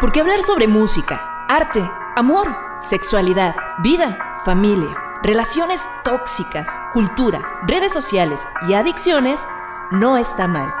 [0.00, 1.82] Porque hablar sobre música, arte,
[2.14, 2.46] amor,
[2.78, 9.44] sexualidad, vida, familia, relaciones tóxicas, cultura, redes sociales y adicciones
[9.90, 10.72] no está mal.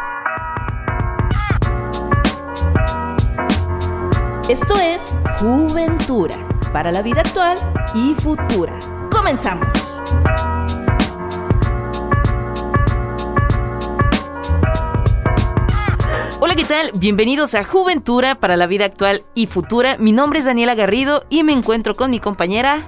[4.48, 6.36] Esto es Juventura
[6.72, 7.58] para la vida actual
[7.94, 8.78] y futura.
[9.10, 9.77] Comenzamos.
[16.68, 16.92] Tal?
[16.96, 19.96] Bienvenidos a Juventura para la vida actual y futura.
[19.96, 22.84] Mi nombre es Daniela Garrido y me encuentro con mi compañera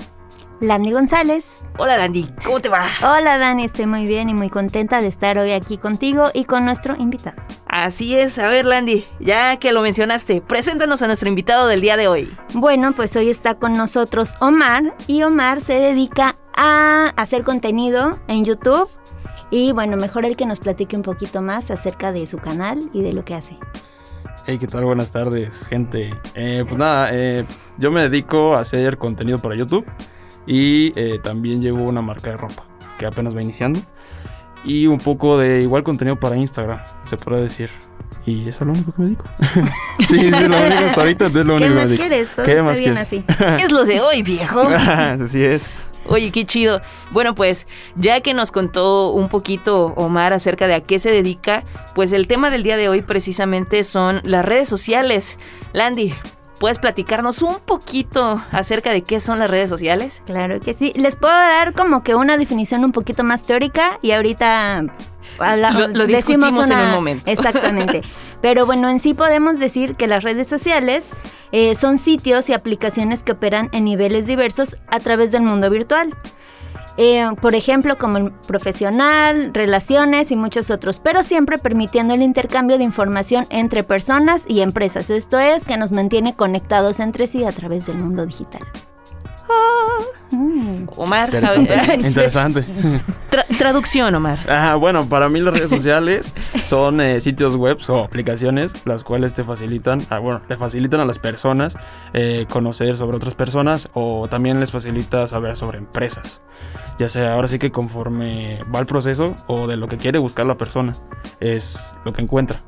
[0.60, 1.64] Landy González.
[1.78, 2.84] Hola Landy, ¿cómo te va?
[3.00, 6.66] Hola Dani, estoy muy bien y muy contenta de estar hoy aquí contigo y con
[6.66, 7.40] nuestro invitado.
[7.66, 11.96] Así es, a ver Landy, ya que lo mencionaste, preséntanos a nuestro invitado del día
[11.96, 12.36] de hoy.
[12.52, 18.44] Bueno, pues hoy está con nosotros Omar y Omar se dedica a hacer contenido en
[18.44, 18.90] YouTube
[19.50, 23.02] y bueno, mejor el que nos platique un poquito más acerca de su canal y
[23.02, 23.56] de lo que hace.
[24.46, 24.84] Hey, ¿qué tal?
[24.84, 26.10] Buenas tardes, gente.
[26.34, 27.44] Eh, pues nada, eh,
[27.78, 29.84] yo me dedico a hacer contenido para YouTube
[30.46, 32.64] y eh, también llevo una marca de ropa
[32.98, 33.80] que apenas va iniciando
[34.64, 37.70] y un poco de igual contenido para Instagram, se puede decir.
[38.26, 39.24] Y eso es lo único que me dedico.
[40.08, 42.02] sí, es lo único hasta ahorita, es lo único ¿Qué que me más dedico.
[42.02, 42.28] quieres?
[42.34, 43.06] Todo ¿Qué está más bien quieres?
[43.06, 43.64] así.
[43.64, 44.60] es lo de hoy, viejo.
[44.68, 45.70] Así es.
[46.10, 46.82] Oye, qué chido.
[47.12, 51.62] Bueno, pues ya que nos contó un poquito Omar acerca de a qué se dedica,
[51.94, 55.38] pues el tema del día de hoy precisamente son las redes sociales.
[55.72, 56.12] Landy,
[56.60, 60.22] ¿puedes platicarnos un poquito acerca de qué son las redes sociales?
[60.26, 60.92] Claro que sí.
[60.94, 64.84] Les puedo dar como que una definición un poquito más teórica y ahorita
[65.38, 67.24] habla- Lo- lo decimos discutimos en un momento.
[67.30, 68.02] Exactamente.
[68.42, 71.10] Pero bueno, en sí podemos decir que las redes sociales
[71.52, 76.14] eh, son sitios y aplicaciones que operan en niveles diversos a través del mundo virtual.
[76.96, 82.84] Eh, por ejemplo, como profesional, relaciones y muchos otros, pero siempre permitiendo el intercambio de
[82.84, 85.10] información entre personas y empresas.
[85.10, 88.62] Esto es que nos mantiene conectados entre sí a través del mundo digital.
[90.32, 90.86] Mm.
[90.96, 91.74] Omar, a Interesante.
[91.74, 92.64] ver, Interesante.
[93.30, 94.38] tra- traducción, Omar.
[94.48, 96.32] Ah, bueno, para mí las redes sociales
[96.64, 101.04] son eh, sitios web o aplicaciones las cuales te facilitan, ah, bueno, le facilitan a
[101.04, 101.76] las personas
[102.12, 106.42] eh, conocer sobre otras personas o también les facilita saber sobre empresas.
[106.98, 110.46] Ya sea ahora sí que conforme va el proceso o de lo que quiere buscar
[110.46, 110.92] la persona,
[111.40, 112.62] es lo que encuentra.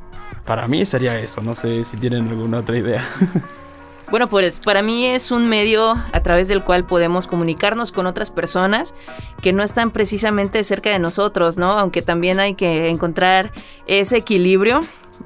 [0.45, 3.05] Para mí sería eso, no sé si tienen alguna otra idea.
[4.11, 8.31] Bueno, pues para mí es un medio a través del cual podemos comunicarnos con otras
[8.31, 8.95] personas
[9.41, 11.71] que no están precisamente cerca de nosotros, ¿no?
[11.71, 13.53] Aunque también hay que encontrar
[13.87, 14.81] ese equilibrio.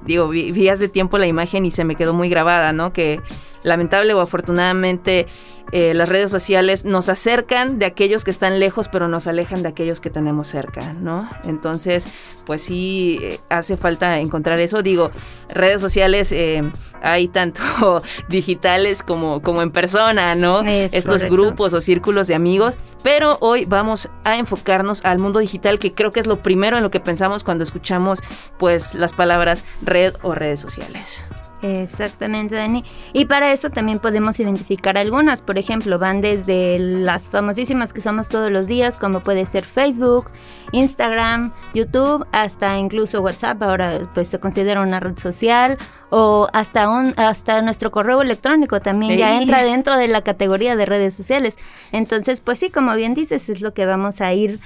[0.04, 2.92] Digo, vi, vi hace tiempo la imagen y se me quedó muy grabada, ¿no?
[2.92, 3.20] Que
[3.66, 5.26] lamentable o afortunadamente
[5.72, 9.68] eh, las redes sociales nos acercan de aquellos que están lejos, pero nos alejan de
[9.68, 11.28] aquellos que tenemos cerca, ¿no?
[11.44, 12.08] Entonces,
[12.44, 14.82] pues sí, eh, hace falta encontrar eso.
[14.82, 15.10] Digo,
[15.48, 16.62] redes sociales eh,
[17.02, 17.60] hay tanto
[18.28, 20.62] digitales como, como en persona, ¿no?
[20.62, 21.34] Es Estos correcto.
[21.34, 26.12] grupos o círculos de amigos, pero hoy vamos a enfocarnos al mundo digital, que creo
[26.12, 28.20] que es lo primero en lo que pensamos cuando escuchamos,
[28.56, 31.26] pues, las palabras red o redes sociales.
[31.62, 32.84] Exactamente, Dani.
[33.12, 35.40] Y para eso también podemos identificar algunas.
[35.40, 40.30] Por ejemplo, van desde las famosísimas que usamos todos los días, como puede ser Facebook,
[40.72, 43.62] Instagram, YouTube, hasta incluso WhatsApp.
[43.62, 45.78] Ahora pues se considera una red social.
[46.10, 50.86] O hasta, un, hasta nuestro correo electrónico también ya entra dentro de la categoría de
[50.86, 51.56] redes sociales.
[51.90, 54.60] Entonces, pues sí, como bien dices, es lo que vamos a ir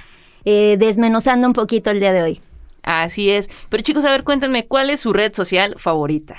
[0.45, 2.41] eh, desmenuzando un poquito el día de hoy.
[2.83, 3.49] Así es.
[3.69, 6.37] Pero chicos, a ver, cuéntenme, ¿cuál es su red social favorita?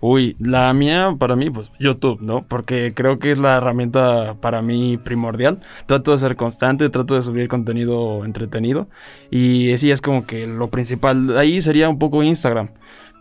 [0.00, 2.44] Uy, la mía para mí, pues YouTube, ¿no?
[2.46, 5.60] Porque creo que es la herramienta para mí primordial.
[5.86, 8.88] Trato de ser constante, trato de subir contenido entretenido.
[9.30, 11.36] Y sí, es como que lo principal.
[11.38, 12.70] Ahí sería un poco Instagram.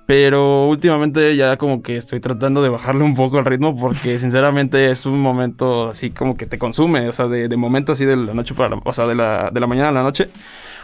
[0.06, 4.92] Pero últimamente ya como que estoy tratando de bajarle un poco el ritmo porque sinceramente
[4.92, 8.16] es un momento así como que te consume, o sea, de, de momento así de
[8.16, 10.30] la noche para la, o sea, de la, de la mañana a la noche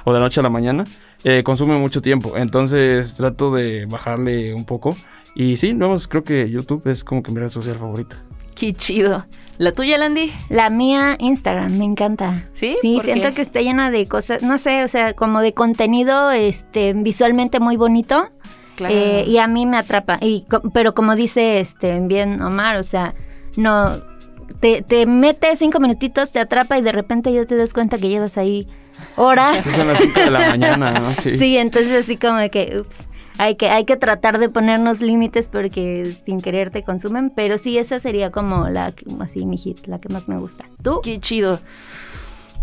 [0.06, 0.86] o de la noche a la mañana,
[1.24, 2.34] eh, consume mucho tiempo.
[2.36, 4.98] Entonces trato de bajarle un poco.
[5.36, 8.24] Y sí, no, pues, creo que YouTube es como que mi red social favorita.
[8.56, 9.26] Qué chido.
[9.58, 10.32] ¿La tuya, Landy?
[10.50, 12.50] La mía, Instagram, me encanta.
[12.52, 12.78] ¿Sí?
[12.82, 13.34] Sí, ¿Por siento qué?
[13.36, 17.78] que está llena de cosas, no sé, o sea, como de contenido este, visualmente muy
[17.78, 18.30] bonito.
[18.76, 18.94] Claro.
[18.96, 20.18] eh, y a mí me atrapa.
[20.22, 23.14] Y, pero como dice este bien Omar, o sea,
[23.58, 24.00] no.
[24.60, 28.10] Te, te mete cinco minutitos, te atrapa y de repente ya te das cuenta que
[28.10, 28.68] llevas ahí
[29.16, 29.64] horas.
[29.64, 31.16] Son las 5 de la mañana, ¿no?
[31.22, 31.38] Sí.
[31.38, 33.08] Sí, entonces así como de que, ups,
[33.38, 37.78] hay que, hay que tratar de ponernos límites porque sin querer te consumen, pero sí,
[37.78, 40.66] esa sería como la, que- así mi hit, la que más me gusta.
[40.84, 41.02] ¿Tú?
[41.04, 41.60] Qué chido.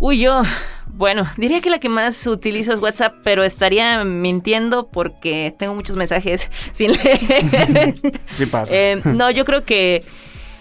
[0.01, 0.43] Uy, yo,
[0.87, 5.97] bueno, diría que la que más utilizo es WhatsApp, pero estaría mintiendo porque tengo muchos
[5.97, 7.95] mensajes sin leer.
[8.33, 8.73] Sí pasa.
[8.75, 10.05] Eh, no, yo creo que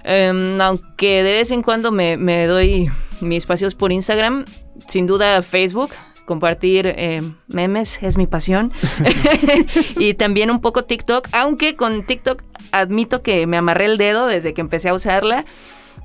[0.03, 2.89] em, aunque de vez en cuando me, me doy
[3.21, 4.45] mis espacios por Instagram,
[4.87, 5.91] sin duda Facebook.
[6.27, 8.73] Compartir eh, memes es mi pasión.
[9.97, 12.43] y también un poco TikTok, aunque con TikTok
[12.73, 15.45] admito que me amarré el dedo desde que empecé a usarla.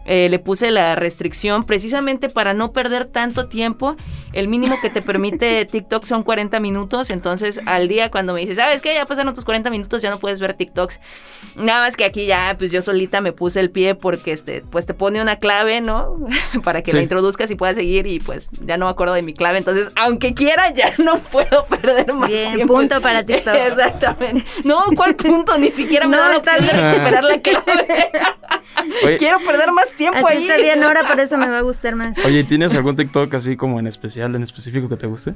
[0.05, 3.97] Eh, le puse la restricción precisamente para no perder tanto tiempo.
[4.33, 7.11] El mínimo que te permite TikTok son 40 minutos.
[7.11, 8.95] Entonces, al día, cuando me dices, ¿sabes qué?
[8.95, 11.01] Ya pasaron tus 40 minutos, ya no puedes ver TikToks.
[11.57, 14.87] Nada más que aquí ya, pues yo solita me puse el pie porque este, pues
[14.87, 16.17] te pone una clave, ¿no?
[16.65, 16.97] para que Sí.
[16.97, 18.07] la introduzcas y puedas seguir.
[18.07, 19.59] Y pues ya no me acuerdo de mi clave.
[19.59, 22.75] Entonces, aunque quiera, ya no puedo perder más Bien, tiempo.
[22.75, 23.55] punto para TikTok.
[23.55, 24.45] Exactamente.
[24.65, 25.57] No, ¿cuál punto?
[25.59, 28.11] Ni siquiera me No, da la opción de recuperar la clave.
[29.05, 30.43] Oye, Quiero perder más tiempo Así ahí.
[30.49, 32.17] está bien ahora, por eso me va a gustar más.
[32.25, 35.35] oye, ¿tienes algún TikTok así como en especial, en específico que te guste?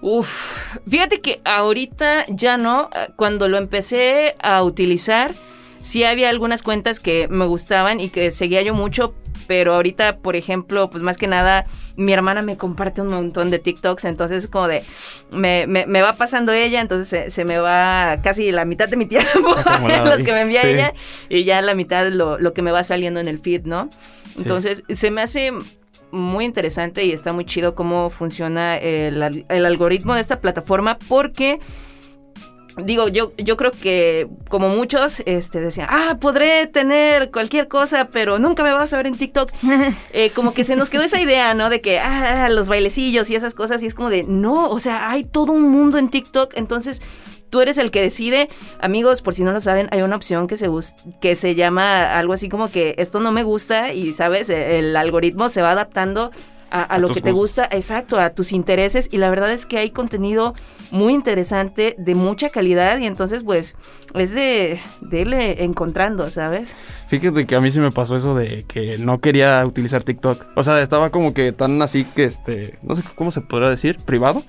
[0.00, 0.56] Uf,
[0.88, 2.90] fíjate que ahorita ya no.
[3.16, 5.32] Cuando lo empecé a utilizar,
[5.78, 9.14] sí había algunas cuentas que me gustaban y que seguía yo mucho.
[9.52, 11.66] Pero ahorita, por ejemplo, pues más que nada,
[11.96, 14.06] mi hermana me comparte un montón de TikToks.
[14.06, 14.82] Entonces, como de.
[15.30, 18.96] Me, me- me va pasando ella, entonces se, se me va casi la mitad de
[18.96, 19.54] mi tiempo
[19.90, 20.68] en los que me envía Sí.
[20.68, 20.94] ella.
[21.28, 23.90] Y ya la mitad lo, lo que me va saliendo en el feed, ¿no?
[24.38, 25.52] Entonces, se me hace
[26.12, 29.22] muy interesante y está muy chido cómo funciona el
[29.66, 31.60] algoritmo de esta plataforma porque
[32.76, 38.38] digo yo yo creo que como muchos este decían ah podré tener cualquier cosa pero
[38.38, 39.50] nunca me vas a ver en TikTok
[40.12, 43.36] Eh, como que se nos quedó esa idea no de que ah los bailecillos y
[43.36, 46.52] esas cosas y es como de no o sea hay todo un mundo en TikTok
[46.56, 47.02] entonces
[47.50, 48.48] tú eres el que decide.
[48.80, 50.70] Amigos, por si no lo saben, hay una opción que se,
[51.20, 54.48] que se llama algo así como que esto no me gusta y, ¿sabes?
[54.48, 56.30] E- El algoritmo se va adaptando
[56.70, 57.66] a, a A lo que te gustos.
[57.66, 60.54] gusta, exacto, a tus intereses y la verdad es que hay contenido
[60.92, 63.76] muy interesante, de mucha calidad y entonces pues
[64.14, 66.76] es de, de irle encontrando, ¿sabes?
[67.08, 70.50] Fíjate que a mí sí me pasó eso de que no quería utilizar TikTok.
[70.54, 73.96] O sea, estaba como que tan así que este, no sé cómo se podrá decir,
[74.04, 74.44] privado.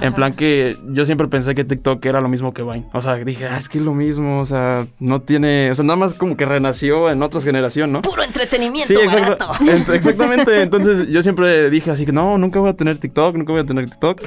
[0.00, 2.86] En plan que yo siempre pensé que TikTok era lo mismo que Vine.
[2.92, 5.84] O sea, dije, ah, es que es lo mismo, o sea, no tiene, o sea,
[5.84, 8.02] nada más como que renació en otra generación, ¿no?
[8.02, 9.64] Puro entretenimiento Sí, exacto- barato.
[9.64, 10.62] ent- exactamente.
[10.62, 13.66] Entonces yo siempre dije así que no, nunca voy a tener TikTok, nunca voy a
[13.66, 14.22] tener TikTok.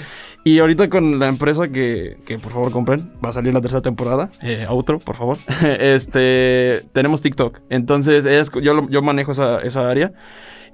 [0.46, 3.82] Y ahorita con la empresa que, que por favor compren, va a salir la tercera
[3.82, 5.38] temporada, eh, outro, por favor.
[5.80, 7.60] este, tenemos TikTok.
[7.70, 10.12] Entonces es, yo, yo manejo esa, esa área.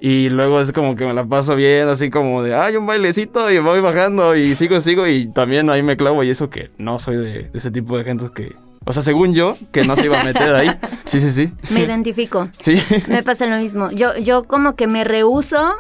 [0.02, 3.52] Y luego es como que me la paso bien, así como de, ay, un bailecito
[3.52, 7.00] y voy bajando y sigo, sigo y también ahí me clavo y eso que no
[7.00, 8.56] soy de, de ese tipo de gente que,
[8.86, 10.72] o sea, según yo, que no se iba a meter ahí.
[11.04, 11.52] Sí, sí, sí.
[11.70, 12.50] Me identifico.
[12.60, 12.82] Sí.
[13.08, 13.92] Me pasa lo mismo.
[13.92, 15.76] Yo, yo como que me rehuso,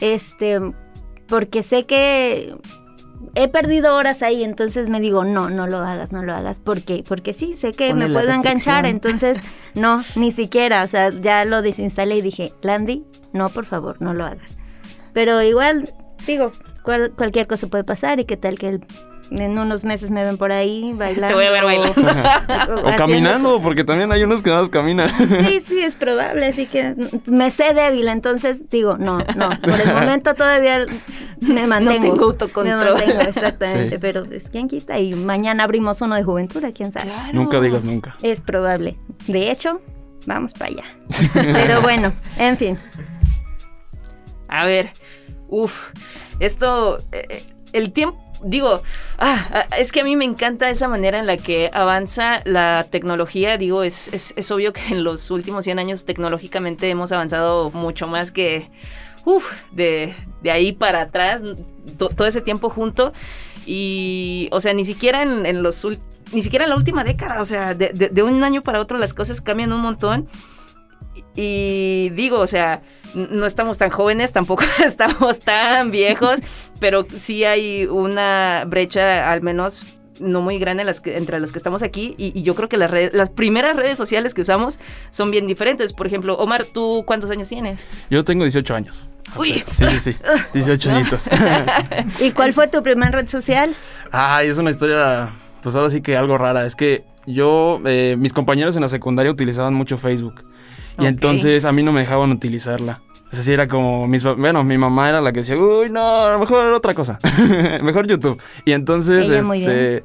[0.00, 0.60] este,
[1.26, 2.54] porque sé que
[3.40, 7.04] he perdido horas ahí, entonces me digo, no, no lo hagas, no lo hagas, porque,
[7.06, 9.38] porque sí, sé que me puedo enganchar, entonces
[9.74, 14.12] no, ni siquiera, o sea, ya lo desinstalé y dije, Landy, no, por favor, no
[14.14, 14.58] lo hagas.
[15.12, 15.92] Pero igual,
[16.26, 16.50] digo,
[16.82, 18.84] cual- cualquier cosa puede pasar y qué tal que el-
[19.30, 21.28] en unos meses me ven por ahí bailando.
[21.28, 22.82] Te voy a ver bailando.
[22.84, 25.08] o caminando, porque también hay unos que nada más caminan.
[25.48, 26.94] Sí, sí, es probable, así que
[27.26, 30.86] me sé débil, entonces digo, no, no, por el momento todavía
[31.40, 32.00] me mantengo.
[32.00, 32.78] tengo autocontrol.
[32.84, 33.98] Me mantengo, exactamente, Sí.
[34.00, 34.98] pero pues, ¿quién quita?
[34.98, 37.06] Y mañana abrimos uno de juventud, quién sabe.
[37.06, 37.32] Claro.
[37.32, 38.16] Nunca digas nunca.
[38.22, 38.98] Es probable.
[39.26, 39.80] De hecho,
[40.26, 40.84] vamos para allá.
[41.34, 42.78] Pero bueno, en fin.
[44.48, 44.90] A ver,
[45.48, 45.90] uff,
[46.40, 48.82] esto, eh, el tiempo, digo,
[49.18, 52.86] ah, ah, es que a mí me encanta esa manera en la que avanza la
[52.90, 57.70] tecnología, digo, es, es, es obvio que en los últimos 100 años tecnológicamente hemos avanzado
[57.70, 58.70] mucho más que,
[59.72, 61.42] de, de ahí para atrás,
[61.98, 63.12] to- todo ese tiempo junto,
[63.66, 65.86] y, o sea, ni siquiera en, en los
[66.32, 69.14] ni siquiera en la última década, o sea, de- de un año para otro las
[69.14, 70.28] cosas cambian un montón.
[71.36, 72.82] Y digo, o sea,
[73.14, 76.40] no estamos tan jóvenes, tampoco estamos tan viejos,
[76.80, 79.84] pero sí hay una brecha, al menos
[80.20, 82.16] no muy grande en las que- entre los que estamos aquí.
[82.18, 85.46] Y, y yo creo que las, redes- las primeras redes sociales que usamos son bien
[85.46, 85.92] diferentes.
[85.92, 87.86] Por ejemplo, Omar, ¿tú cuántos años tienes?
[88.10, 89.08] Yo tengo 18 años.
[89.36, 89.62] Uy.
[89.68, 90.16] Sí, sí, sí.
[90.54, 91.28] 18 añitos.
[92.20, 93.74] ¿Y cuál fue tu primer red social?
[94.10, 95.30] Ay, es una historia,
[95.62, 96.66] pues ahora sí que algo rara.
[96.66, 100.42] Es que yo, eh, mis compañeros en la secundaria utilizaban mucho Facebook.
[100.98, 103.00] Y entonces a mí no me dejaban utilizarla.
[103.30, 106.30] Es decir, era como, mis, bueno, mi mamá era la que decía, uy, no, a
[106.30, 107.18] lo mejor otra cosa.
[107.82, 108.40] mejor YouTube.
[108.64, 110.02] Y entonces, este,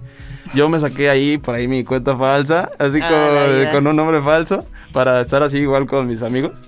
[0.54, 3.72] yo me saqué ahí, por ahí mi cuenta falsa, así Ah, vida.
[3.72, 6.60] con un nombre falso, para estar así igual con mis amigos.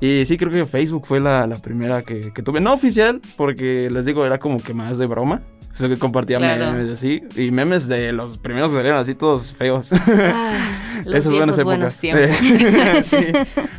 [0.00, 2.60] Y sí, creo que Facebook fue la, la primera que, que tuve.
[2.60, 5.40] No oficial, porque les digo, era como que más de broma.
[5.72, 6.72] O sea, que compartía Claro.
[6.72, 7.22] memes así.
[7.34, 9.90] Y memes de los primeros que salieron así todos feos.
[9.92, 10.58] Ah,
[11.06, 13.06] los Esas buenas viejos buenos épocas.
[13.06, 13.26] sí.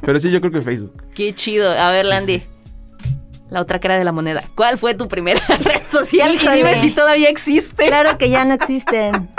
[0.02, 1.04] Pero sí, yo creo que Facebook.
[1.14, 1.72] Qué chido.
[1.72, 2.40] A ver, Sí, Landy.
[2.40, 2.48] sí.
[3.52, 4.42] La otra cara de la moneda.
[4.56, 6.34] ¿Cuál fue tu primera red social?
[6.34, 6.54] Híjole.
[6.56, 7.86] Y dime si todavía existe.
[7.86, 9.30] Claro que ya no existen.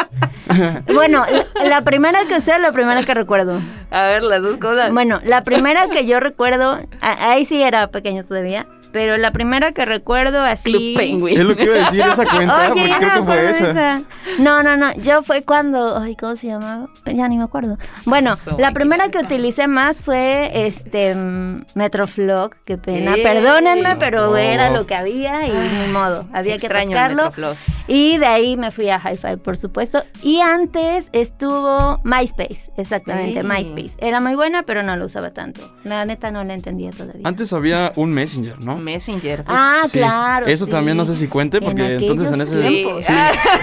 [0.95, 3.61] Bueno, la, la primera que sea, la primera que recuerdo.
[3.91, 4.93] A ver, las dos cosas.
[4.93, 9.73] Bueno, la primera que yo recuerdo, a- ahí sí era pequeño todavía, pero la primera
[9.73, 10.71] que recuerdo así...
[10.71, 11.37] Club Penguin.
[11.37, 13.71] Es lo que iba a decir, esa cuenta, Oye, porque creo que fue esa.
[13.71, 14.03] esa.
[14.39, 14.95] No, no, no.
[15.01, 15.99] Yo fue cuando.
[15.99, 16.89] Ay, ¿cómo se llamaba?
[17.13, 17.77] Ya ni me acuerdo.
[18.05, 21.13] Bueno, Eso, la primera que utilicé más fue este
[21.75, 22.53] Metroflog.
[22.65, 23.15] Qué pena.
[23.21, 24.37] Perdónenme, pero No.
[24.37, 26.27] era lo que había y ni modo.
[26.33, 26.69] Había que.
[26.69, 27.57] Metroflog.
[27.89, 30.05] Y de ahí me fui a Hi-Fi, por supuesto.
[30.23, 32.71] Y antes estuvo MySpace.
[32.77, 33.43] Exactamente.
[33.43, 33.95] MySpace.
[33.99, 35.61] Era muy buena, pero no la usaba tanto.
[35.83, 37.23] La neta no la entendía todavía.
[37.25, 38.77] Antes había un Messenger, ¿no?
[38.85, 39.41] Messenger.
[39.41, 39.47] uf.
[39.49, 39.99] Ah, Sí.
[39.99, 40.47] claro.
[40.47, 40.71] Eso sí.
[40.71, 43.05] también no sé si cuente, En porque entonces en aquellos ese tiempos.
[43.05, 43.13] Sí,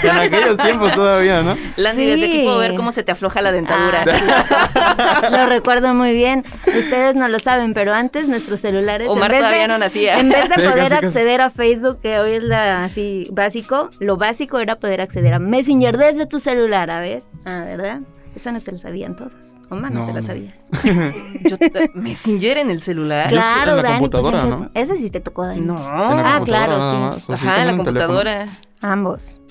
[0.04, 1.56] en aquellos tiempos todavía, ¿no?
[1.78, 4.04] Landy, desde aquí puedo ver cómo se te afloja la dentadura.
[4.06, 6.44] Ah, lo recuerdo muy bien.
[6.68, 9.06] Ustedes no lo saben, pero antes nuestros celulares.
[9.06, 10.18] en Omar de- todavía no nacía.
[10.20, 11.06] En vez de Sí, poder casi, casi.
[11.06, 15.40] acceder a Facebook, que hoy es la así básico, lo básico era poder acceder a
[15.40, 16.90] Messenger desde tu celular.
[16.92, 18.00] A ver, ah, ¿verdad?
[18.36, 19.56] Eso no se lo sabían todos.
[19.70, 20.26] Omar no, No, se lo no.
[20.28, 20.56] sabía.
[21.44, 21.58] Yo-
[21.96, 23.30] Messenger en el celular.
[23.30, 23.84] Claro, en la Dani.
[23.84, 24.72] pues, computadora, ¿no?
[24.74, 25.62] Ese sí te tocó, Dani.
[25.62, 25.76] No.
[25.76, 27.34] La Ah, claro, sí.
[27.34, 28.48] Ajá, en la computadora.
[28.82, 29.42] Ambos.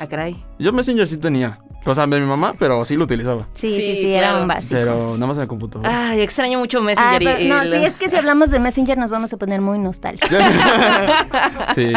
[0.00, 0.42] Ah, caray.
[0.58, 1.58] Yo Messenger sí tenía.
[1.86, 3.46] O sea, de mi mamá, pero sí lo utilizaba.
[3.54, 4.74] Sí, sí, Sí, sí, era un básico.
[4.74, 6.10] Pero nada más en la computadora.
[6.10, 7.18] Ay, extraño mucho Ah, Messenger.
[7.24, 9.60] pero y no, la- sí, es que si hablamos de Messenger nos vamos a poner
[9.60, 10.28] muy nostálgicos.
[11.74, 11.92] sí.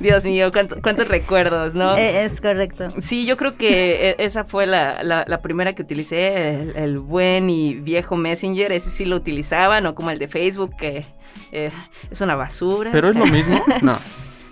[0.00, 1.96] Dios mío, cuánto- cuántos recuerdos, ¿no?
[1.96, 2.88] Eh, es correcto.
[3.00, 6.98] Sí, yo creo que eh, esa fue la, la- la primera que utilicé, el, el
[6.98, 11.04] buen y viejo Messenger, ese sí lo utilizaba, no como el de Facebook, que
[11.52, 11.70] eh,
[12.10, 12.90] es una basura.
[12.92, 13.60] Pero es lo mismo.
[13.82, 13.98] No.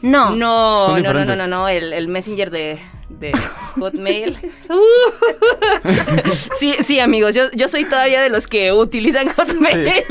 [0.03, 0.31] No.
[0.37, 3.33] No, no, no, no, no, no, el, el Messenger de, de
[3.81, 4.37] Hotmail.
[6.59, 9.93] sí, sí, amigos, yo, yo soy todavía de los que utilizan Hotmail.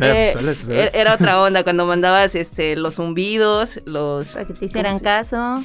[0.00, 0.90] Eh, Eh, suele suceder.
[0.94, 5.04] era- otra onda cuando mandabas este los zumbidos, los Para que te hicieran ¿cómo se-
[5.04, 5.64] caso.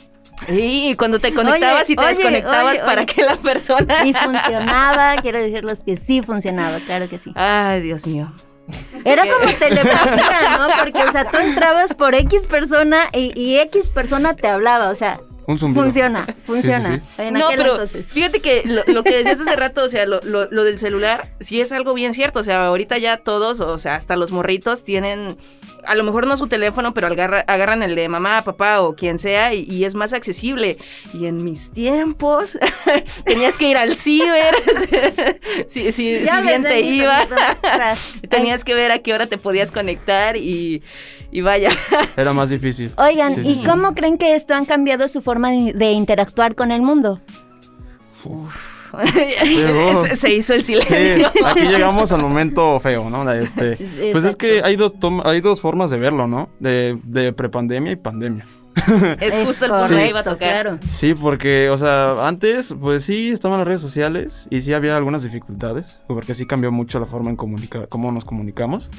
[0.50, 3.14] y cuando te conectabas y te oye, desconectabas oye, para oye.
[3.14, 7.32] que la persona Y funcionaba, quiero decirles que sí funcionaba, claro que sí.
[7.36, 8.34] Ay, Dios mío.
[9.06, 10.68] Era como telepatía, ¿no?
[10.80, 14.96] Porque, o sea, tú entrabas por X persona y, y X persona te hablaba, o
[14.96, 15.84] sea, Un zumbido.
[15.84, 16.88] funciona, funciona.
[16.88, 18.06] Sí, sí, En no, aquel pero entonces.
[18.08, 21.30] fíjate que lo, lo que decías hace rato, o sea, lo, lo- lo del celular,
[21.40, 22.40] sí es algo bien cierto.
[22.40, 25.38] O sea, ahorita ya todos, o sea, hasta los morritos tienen,
[25.86, 29.20] a lo mejor no su teléfono, pero agarra- agarran el de mamá, papá o quien
[29.20, 30.78] sea y, y es más accesible.
[31.14, 32.58] Y en mis tiempos
[33.26, 34.56] tenías que ir al ciber,
[35.68, 37.28] si, si- si bien te iba.
[38.30, 40.82] Tenías que ver a qué hora te podías conectar y,
[41.32, 41.70] y vaya.
[42.18, 42.92] Era más difícil.
[42.98, 43.66] Oigan, Sí, ¿y sí, sí.
[43.66, 47.22] cómo creen que esto han cambiado su forma de, de interactuar con el mundo?
[49.44, 50.02] Llegó.
[50.08, 51.30] se, se hizo el Sí, silencio.
[51.46, 53.30] aquí llegamos al momento feo, ¿no?
[53.32, 53.78] Este,
[54.12, 56.50] pues es que hay dos, hay dos formas de verlo, ¿no?
[56.60, 58.46] De, de prepandemia y pandemia.
[59.20, 60.80] Es justo el punto que iba a tocar.
[60.90, 65.24] Sí, porque, o sea, antes, pues sí, estaban las redes sociales y sí había algunas
[65.24, 68.90] dificultades, porque sí cambió mucho la forma en comunicar, cómo nos comunicamos.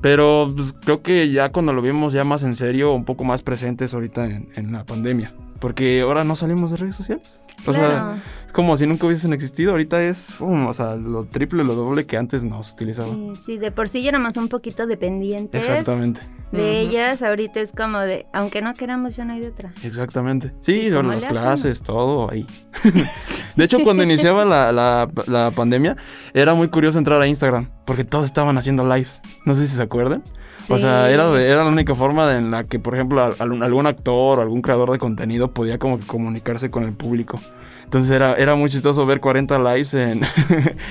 [0.00, 3.42] Pero pues, creo que ya cuando lo vimos ya más en serio, un poco más
[3.42, 5.32] presentes ahorita en, en la pandemia.
[5.60, 7.40] Porque ahora no salimos de redes sociales.
[7.66, 7.78] O Claro.
[7.78, 9.70] sea, es como si nunca hubiesen existido.
[9.72, 13.08] Ahorita es, um, o sea, lo triple, lo doble que antes no se utilizaba.
[13.08, 16.20] Sí, sí, de por sí ya éramos un poquito dependientes Exactamente.
[16.52, 17.22] de ellas.
[17.22, 19.72] Ahorita es como de, aunque no queramos, ya no hay de otra.
[19.82, 20.52] Exactamente.
[20.60, 22.46] Sí, ¿Y bueno, cómo las clases, todo ahí.
[23.56, 25.96] de hecho, cuando iniciaba la, la- la pandemia,
[26.34, 29.20] era muy curioso entrar a Instagram, porque todos estaban haciendo lives.
[29.46, 30.22] No sé si se acuerdan.
[30.68, 33.86] O sea, era, era la única forma en la que, por ejemplo, al- algún, algún
[33.86, 37.38] actor o algún creador de contenido podía como que comunicarse con el público.
[37.86, 40.20] Entonces era, era muy chistoso ver 40 lives en,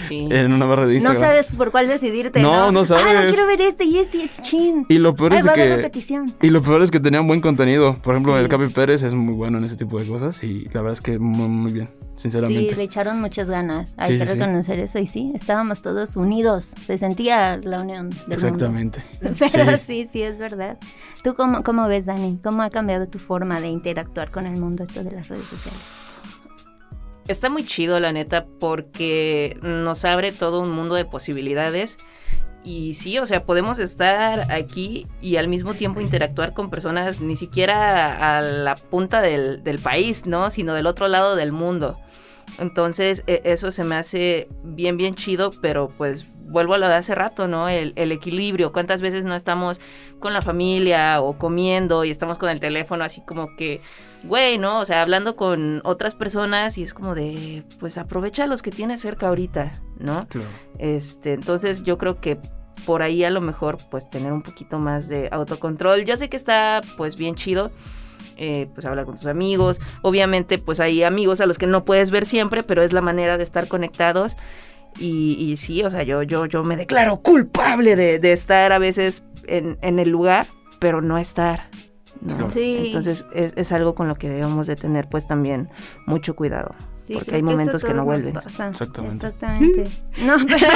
[0.02, 0.28] Sí.
[0.32, 1.22] en una barra de No Instagram.
[1.24, 2.72] sabes por cuál decidirte, No, ¿no?
[2.72, 3.14] no Ah, sabes.
[3.26, 4.86] no quiero ver este y este y este, chin.
[4.90, 6.32] Y lo peor Ay, es que...
[6.42, 7.98] Y lo peor es que tenían buen contenido.
[8.02, 8.42] Por ejemplo, Sí.
[8.44, 11.02] el Capi Pérez es muy bueno en ese tipo de cosas y la verdad es
[11.02, 12.70] que muy, muy bien, sinceramente.
[12.70, 13.94] Sí, le echaron muchas ganas.
[13.98, 14.40] Hay Sí, que sí, sí.
[14.40, 14.98] reconocer eso.
[15.00, 16.74] Y sí, estábamos todos unidos.
[16.86, 19.04] Se sentía la unión del Exactamente.
[19.22, 19.36] mundo.
[19.52, 19.84] Pero Sí.
[19.86, 20.10] sí.
[20.12, 20.78] sí, es verdad.
[21.24, 22.40] ¿Tú cómo, cómo ves, Dani?
[22.42, 25.82] ¿Cómo ha cambiado tu forma de interactuar con el mundo esto de las redes sociales?
[27.28, 31.98] Está muy chido, la neta, porque nos abre todo un mundo de posibilidades.
[32.64, 37.36] Y sí, o sea, podemos estar aquí y al mismo tiempo interactuar con personas ni
[37.36, 40.50] siquiera a la punta del, país, ¿no?
[40.50, 41.98] Sino del otro lado del mundo.
[42.60, 46.96] Entonces, e- eso se me hace bien, bien chido, pero pues vuelvo a lo de
[46.96, 47.70] hace rato, ¿no?
[47.70, 48.72] El, el, equilibrio.
[48.72, 49.80] ¿Cuántas veces no estamos
[50.20, 53.82] con la familia o comiendo y estamos con el teléfono así como que,
[54.28, 54.80] güey, ¿no?
[54.80, 59.02] O sea, hablando con otras personas y es como de, pues aprovecha los que tienes
[59.02, 60.28] cerca ahorita, ¿no?
[60.28, 60.48] Claro.
[60.80, 62.40] Este, entonces yo creo que
[62.86, 66.06] por ahí a lo mejor pues tener un poquito más de autocontrol.
[66.06, 67.72] Yo sé que está pues bien chido.
[68.38, 69.80] Eh, pues hablar con tus amigos.
[70.02, 73.38] Obviamente, pues hay amigos a los que no puedes ver siempre, pero es la manera
[73.38, 74.36] de estar conectados.
[74.98, 79.78] Y, sí, o sea, yo, yo, yo me declaro culpable de, estar a veces en,
[79.82, 80.48] en, el lugar,
[80.80, 81.70] pero no estar.
[82.22, 85.70] Entonces es, es, algo con lo que debemos de tener pues también
[86.06, 86.74] mucho cuidado.
[87.14, 88.38] porque hay momentos que, no vuelven.
[88.38, 89.16] Exactamente.
[89.16, 89.88] Exactamente.
[90.24, 90.68] No, pero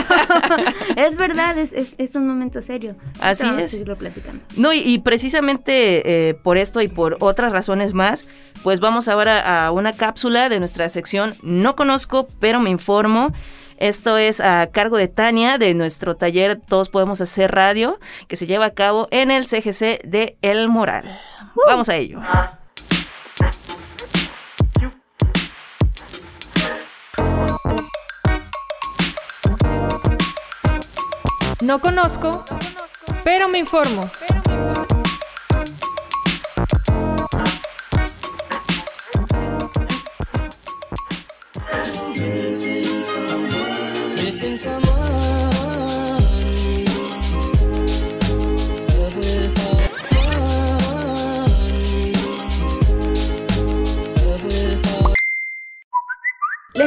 [0.96, 2.96] es verdad, es, es, un momento serio.
[3.20, 3.72] Así es.
[3.72, 4.44] Seguirlo platicando.
[4.58, 8.28] No, y, precisamente eh, por esto y por otras razones más,
[8.64, 13.34] pues vamos ahora a una cápsula de nuestra sección No conozco, pero me informo.
[13.80, 18.46] Esto es a cargo de Tania de nuestro taller Todos Podemos Hacer Radio, que se
[18.46, 21.18] lleva a cabo en el CGC de El Moral.
[21.66, 22.20] Vamos a ello.
[31.62, 32.44] No conozco,
[33.24, 34.02] pero me informo.
[44.50, 44.66] Las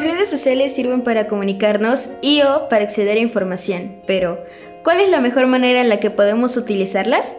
[0.02, 4.44] redes sociales sirven para comunicarnos y o para acceder a información, pero
[4.82, 7.36] ¿cuál es la mejor manera en la que podemos utilizarlas?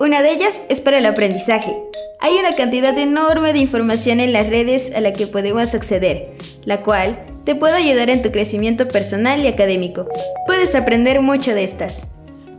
[0.00, 1.76] Una de ellas es para el aprendizaje.
[2.20, 6.30] Hay una cantidad enorme de información en las redes a la que podemos acceder,
[6.64, 10.08] la cual te puede ayudar en tu crecimiento personal y académico.
[10.46, 12.08] Puedes aprender mucho de estas.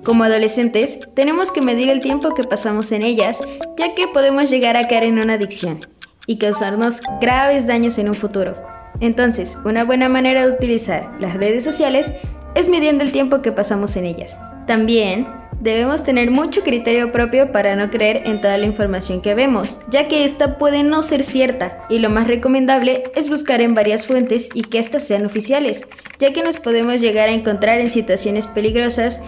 [0.04, 3.42] Como adolescentes, tenemos que medir el tiempo que pasamos en ellas,
[3.78, 5.80] ya que podemos llegar a caer en una adicción
[6.26, 8.56] y causarnos graves daños en un futuro.
[9.02, 12.14] Entonces, una buena manera de utilizar las redes sociales
[12.56, 14.40] es midiendo el tiempo que pasamos en ellas.
[14.68, 15.28] También
[15.60, 20.08] Debemos tener mucho criterio propio para no creer en toda la información que vemos, ya
[20.08, 24.50] que esta puede no ser cierta, y lo más recomendable es buscar en varias fuentes
[24.54, 25.88] y que éstas sean oficiales,
[26.20, 29.22] ya que nos podemos llegar a encontrar en situaciones peligrosas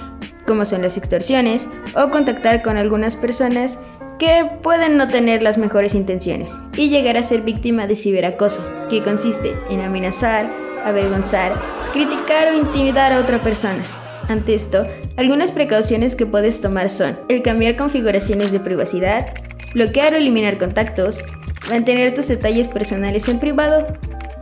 [0.45, 3.79] como son las extorsiones o contactar con algunas personas
[4.19, 9.01] que pueden no tener las mejores intenciones y llegar a ser víctima de ciberacoso, que
[9.01, 10.47] consiste en amenazar,
[10.85, 11.53] avergonzar,
[11.91, 13.98] criticar o intimidar a otra persona
[14.29, 14.87] ante esto,
[15.17, 19.33] algunas precauciones que puedes tomar son el cambiar configuraciones de privacidad,
[19.73, 21.23] bloquear o eliminar contactos,
[21.67, 23.87] mantener tus detalles personales en privado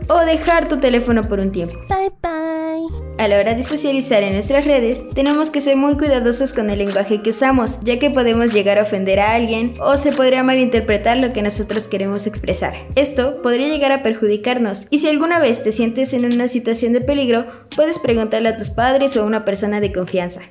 [0.08, 1.78] o dejar tu teléfono por un tiempo.
[1.88, 3.07] Bye bye.
[3.18, 6.78] A la hora de socializar en nuestras redes, tenemos que ser muy cuidadosos con el
[6.78, 11.16] lenguaje que usamos, ya que podemos llegar a ofender a alguien o se podría malinterpretar
[11.16, 12.86] lo que nosotros queremos expresar.
[12.94, 17.00] Esto podría llegar a perjudicarnos, y si alguna vez te sientes en una situación de
[17.00, 20.42] peligro, puedes preguntarle a tus padres o a una persona de confianza.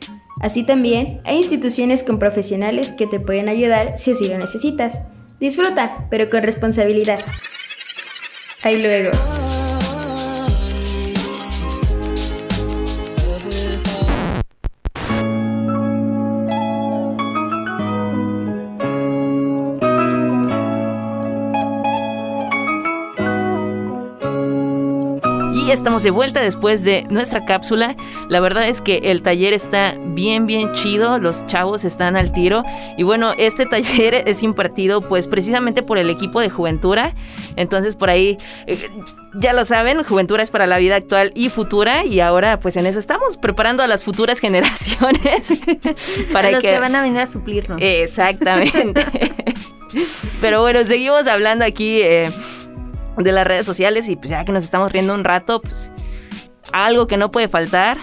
[0.41, 5.03] Así también, hay instituciones con profesionales que te pueden ayudar si así lo necesitas.
[5.39, 7.19] Disfruta, pero con responsabilidad.
[8.61, 9.11] Ahí luego.
[25.87, 27.95] Estamos de vuelta después de nuestra cápsula.
[28.27, 31.17] La verdad es que el taller está bien, bien chido.
[31.17, 32.63] Los chavos están al tiro.
[32.97, 37.15] Y bueno, este taller es impartido pues precisamente por el equipo de Juventura.
[37.55, 38.77] Entonces por ahí, eh,
[39.33, 42.03] ya lo saben, Juventura es para la vida actual y futura.
[42.03, 45.53] Y ahora pues en eso estamos, preparando a las futuras generaciones.
[46.33, 46.77] para los que...
[46.79, 47.79] van a venir a suplirnos.
[47.81, 49.05] Exactamente.
[50.41, 52.01] Pero bueno, seguimos hablando aquí.
[52.01, 52.29] Eh,
[53.17, 55.91] de las redes sociales y pues ya que nos estamos riendo un rato, pues
[56.71, 57.97] algo que no puede faltar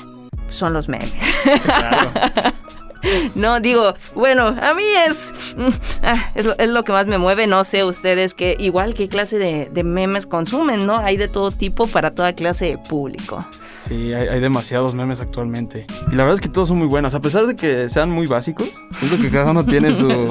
[0.51, 1.13] son los memes.
[3.35, 5.69] no, digo, bueno, a mí es, mm,
[6.03, 9.69] ah, es, lo, que más me mueve, no sé ustedes que igual qué clase de,
[9.73, 10.99] de memes consumen, ¿no?
[10.99, 13.47] Hay de todo tipo para toda clase de público.
[13.87, 15.87] Sí, hay, demasiados memes actualmente.
[16.11, 17.15] Y la verdad es que todos son muy buenos.
[17.15, 20.27] A pesar de que sean muy básicos, siento que cada uno tiene su,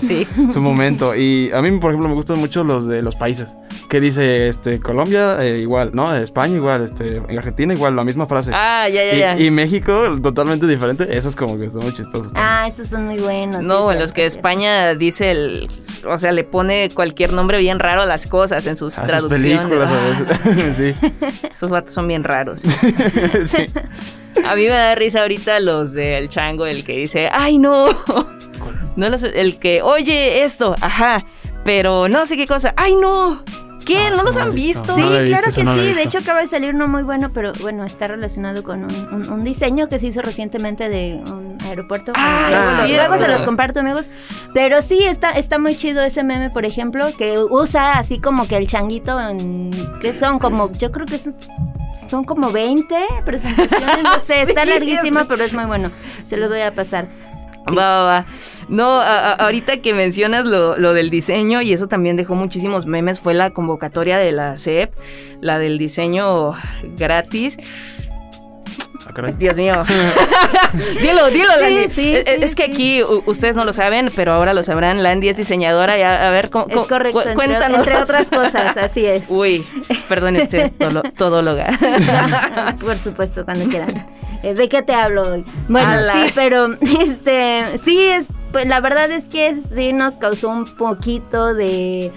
[0.51, 1.15] su momento.
[1.15, 3.49] Y a mí, por ejemplo, me gustan mucho los de los países.
[3.89, 6.15] Que dice, este, Colombia eh, igual, ¿no?
[6.15, 8.51] España igual, este, Argentina igual, la misma frase.
[8.55, 9.39] Ah, ya, ya, y, ya.
[9.39, 11.15] Y México totalmente diferente.
[11.15, 12.31] Eso es como que está muy chistoso.
[12.33, 13.61] Ah, Ah, esos son muy buenos.
[13.61, 14.37] No, sí, en los que cierto.
[14.37, 15.67] España dice el.
[16.07, 19.09] O sea, le pone cualquier nombre bien raro a las cosas en sus A sus
[19.09, 19.65] traducciones.
[19.65, 20.75] películas a veces.
[21.01, 21.47] sí.
[21.53, 22.61] Esos vatos son bien raros.
[23.45, 23.65] sí.
[24.45, 27.87] A mí me da risa ahorita los del chango, el que dice, ¡ay no!
[28.95, 31.25] No los- el que, oye, esto, ajá,
[31.65, 33.43] pero no sé qué cosa, ¡ay no!
[33.85, 33.97] ¿Qué?
[33.97, 34.81] Ah, ¿No los han visto.
[34.81, 34.95] visto?
[34.95, 35.93] Sí, No visto, claro que no sí.
[35.93, 39.29] De hecho, acaba de salir uno muy bueno, pero bueno, está relacionado con un, un-
[39.29, 42.13] un diseño que se hizo recientemente de un aeropuerto.
[42.15, 44.05] Ah, Bueno, luego- se los comparto, amigos.
[44.53, 48.57] Pero sí, está, está muy chido ese meme, por ejemplo, que usa así como que
[48.57, 51.35] el changuito, en- que son como, yo creo que son,
[52.09, 54.69] son como 20 presentaciones, no sé, está es-
[55.27, 55.91] pero es muy bueno.
[56.25, 57.07] Se los voy a pasar.
[57.67, 58.25] Va, va, va.
[58.69, 62.85] No, a- a- ahorita que mencionas lo, lo del diseño, y eso también dejó muchísimos
[62.85, 64.93] memes, fue la convocatoria de la CEP,
[65.41, 66.53] la del diseño
[66.97, 67.57] gratis.
[69.15, 69.31] Ah.
[69.37, 69.73] Dios mío.
[71.01, 71.89] dilo, dilo, Sí, Landy.
[71.93, 75.03] sí, es, sí, es que aquí ustedes no lo saben, pero ahora lo sabrán.
[75.03, 75.93] Landy es diseñadora.
[76.27, 77.79] A, ver, ¿cómo, Es cómo- correcto, cu- entre, cuéntanos.
[77.79, 79.23] entre otras cosas, así es.
[79.27, 79.67] Uy,
[80.07, 80.71] perdón, estoy
[81.17, 81.77] todóloga.
[82.79, 84.07] Por supuesto, cuando quieran.
[84.43, 85.45] Eh, ¿De qué te hablo hoy?
[85.69, 86.13] Bueno, Ala.
[86.13, 91.53] sí, pero este, sí es, pues la verdad es que sí nos causó un poquito
[91.53, 92.11] de,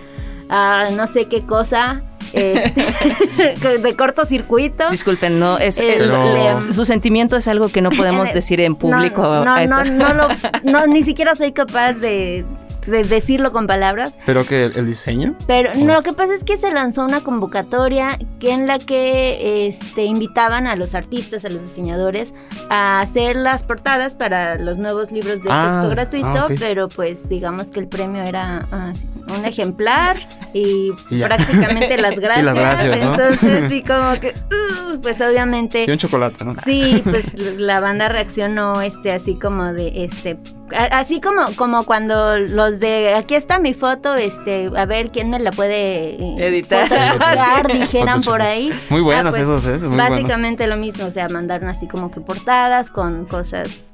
[0.51, 4.91] ah, no sé qué cosa, este, de cortocircuito.
[4.91, 8.75] Disculpen, no, es El- le- su sentimiento es algo que no podemos Eh, decir en
[8.75, 10.29] público No, no, no, no, lo-
[10.65, 12.45] no, ni siquiera soy capaz de,
[12.87, 14.14] de decirlo con palabras.
[14.25, 15.35] Pero que el, el diseño.
[15.46, 19.68] Pero no, lo que pasa es que se lanzó una convocatoria que en la que
[19.68, 22.33] este, invitaban a los artistas, a los diseñadores,
[22.70, 27.29] a hacer las portadas para los nuevos libros de Ah, texto gratuito, ah, pero pues
[27.29, 28.92] digamos que el premio era ah,
[29.37, 30.16] un ejemplar
[30.53, 32.44] y, prácticamente las gracias.
[32.44, 33.12] las gracias, ¿no?
[33.12, 35.85] Entonces sí como que, uh, pues obviamente...
[35.87, 36.55] Y un chocolate, ¿no?
[36.64, 37.25] Sí, pues
[37.59, 40.38] la banda reaccionó este así como de este
[40.73, 45.39] así como como cuando los de aquí está mi foto, este, a ver quién me
[45.39, 46.89] la puede eh, Editar.
[47.73, 48.73] dijeran por ahí.
[48.89, 49.79] Muy buenos Ah, pues, esos, ¿eh?
[49.79, 50.09] Muy buenos.
[50.11, 53.85] Básicamente lo mismo, o sea, mandaron así como que portadas con cosas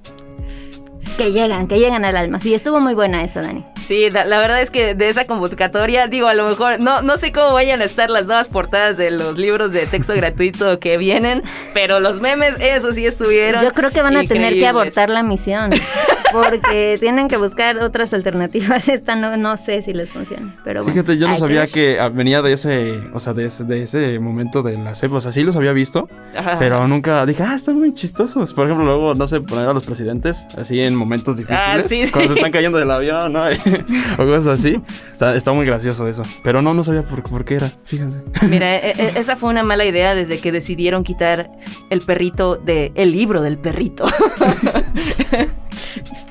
[1.12, 2.40] que llegan, que llegan al alma.
[2.40, 3.64] Sí, estuvo muy buena esa, Dani.
[3.81, 7.16] Sí, la, la verdad es que de esa convocatoria, digo, a lo mejor, no, no
[7.16, 10.96] sé cómo vayan a estar las nuevas portadas de los libros de texto gratuito que
[10.96, 11.42] vienen,
[11.75, 13.62] pero los memes, eso sí estuvieron.
[13.62, 15.70] Yo creo que van a tener que abortar la misión,
[16.33, 18.88] porque tienen que buscar otras alternativas.
[18.88, 20.94] Esta no, no sé si les funciona, pero bueno.
[20.94, 24.62] Fíjate, yo no sabía que venía de ese, o sea, de ese, de ese momento
[24.62, 25.12] de la CEP.
[25.12, 26.57] O sea, sí los había visto, Ajá.
[26.59, 28.55] pero nunca dije, ah, están muy chistosos.
[28.55, 31.62] Por ejemplo, luego, no sé, poner a los presidentes así en momentos difíciles.
[31.67, 32.12] Ah, sí, sí.
[32.12, 33.43] Cuando se están cayendo del avión, ¿no?
[34.19, 34.81] o cosas así.
[35.11, 36.23] Está, está muy gracioso eso.
[36.45, 37.71] Pero no, no sabía por, por qué era.
[37.85, 38.23] Fíjense.
[38.49, 41.51] Mira, e- e- esa fue una mala idea desde que decidieron quitar
[41.91, 44.07] el perrito de el libro del perrito.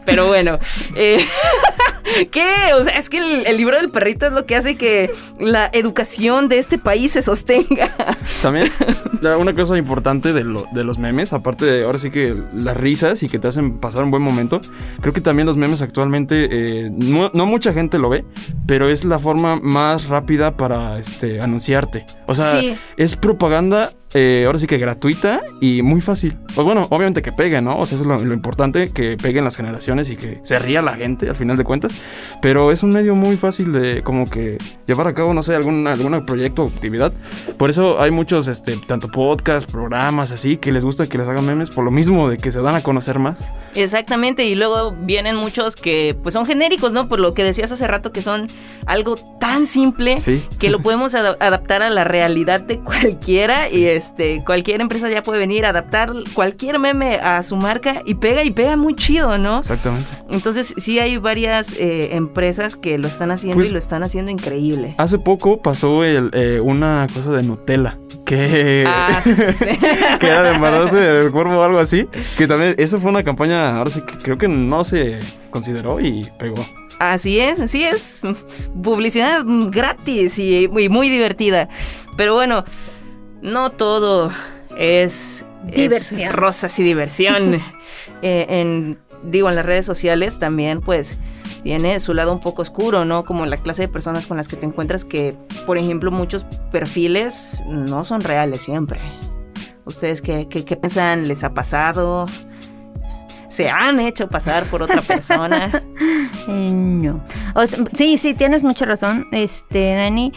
[0.05, 0.57] Pero bueno,
[0.95, 1.19] eh,
[2.31, 2.43] ¿qué?
[2.75, 5.69] O sea, es que el, el libro del perrito es lo que hace que la
[5.73, 7.89] educación de este país se sostenga.
[8.41, 8.71] También,
[9.39, 13.23] una cosa importante de, lo- de los memes, aparte de ahora sí que las risas
[13.23, 14.59] y que te hacen pasar un buen momento,
[15.01, 18.25] creo que también los memes actualmente, eh, no, no mucha gente lo ve,
[18.65, 22.05] pero es la forma más rápida para este, anunciarte.
[22.25, 22.73] O sea, Sí.
[22.97, 26.35] es propaganda, eh, ahora sí que gratuita y muy fácil.
[26.53, 27.77] Pues bueno, obviamente que pegue, ¿no?
[27.77, 30.81] O sea, eso es lo, lo importante, que peguen las generaciones y que se ría
[30.81, 31.91] la gente al final de cuentas.
[32.41, 35.87] Pero es un medio muy fácil de como que llevar a cabo, no sé, algún,
[35.87, 37.13] algún proyecto o actividad.
[37.57, 41.45] Por eso hay muchos, este, tanto podcasts, programas así, que les gusta que les hagan
[41.45, 43.37] memes por lo mismo de que se dan a conocer más.
[43.75, 47.07] Exactamente, y luego vienen muchos que pues son genéricos, ¿no?
[47.07, 48.47] Por lo que decías hace rato que son
[48.85, 50.43] algo tan simple Sí.
[50.59, 55.21] que lo podemos ada- adaptar a la realidad de cualquiera y este cualquier empresa ya
[55.23, 59.37] puede venir a adaptar cualquier meme a su marca y pega y pega muy chido,
[59.37, 59.59] ¿no?
[59.59, 60.09] Exactamente.
[60.29, 64.31] Entonces sí hay varias eh, empresas que lo están haciendo Pues- y lo están haciendo
[64.31, 64.95] increíble.
[64.97, 67.97] Hace poco pasó el, eh, una cosa de Nutella.
[68.25, 69.31] Que, Ah, sí.
[70.19, 72.07] que era de embarrarse el cuerpo o algo así.
[72.37, 76.25] Que también, eso fue una campaña, ahora sí que creo que no se consideró y
[76.39, 76.63] pegó.
[76.99, 78.21] Así es, así es.
[78.83, 81.67] Publicidad gratis y, y muy divertida.
[82.15, 82.63] Pero bueno,
[83.41, 84.31] no todo
[84.77, 86.33] es, es Diversión.
[86.33, 87.61] rosas y diversión.
[88.23, 91.17] Eh, en, digo, en las redes sociales también, pues,
[91.63, 93.25] tiene su lado un poco oscuro, ¿no?
[93.25, 97.59] Como la clase de personas con las que te encuentras que, por ejemplo, muchos perfiles
[97.67, 98.99] no son reales siempre.
[99.85, 101.27] ¿Ustedes qué, qué, qué piensan?
[101.27, 102.27] ¿Les ha pasado?
[103.47, 105.83] ¿Se han hecho pasar por otra persona?
[106.47, 107.23] Eh, no.
[107.53, 110.33] O sea, sí, sí, tienes mucha razón, este, Dani.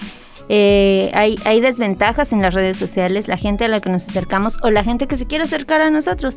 [0.48, 4.59] Eh, hay, hay desventajas en las redes sociales, la gente a la que nos acercamos
[4.62, 6.37] o la gente que se quiere acercar a nosotros.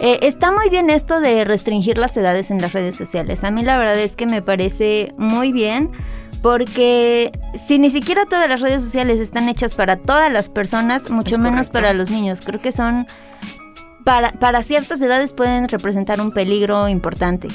[0.00, 3.44] Eh, está muy bien esto de restringir las edades en las redes sociales.
[3.44, 5.90] A mí la verdad es que me parece muy bien
[6.42, 7.32] porque
[7.66, 11.40] si ni siquiera todas las redes sociales están hechas para todas las personas, mucho Es
[11.40, 11.72] menos correcto.
[11.72, 12.40] para los niños.
[12.44, 13.06] Creo que son
[14.04, 17.48] para, para ciertas edades pueden representar un peligro importante.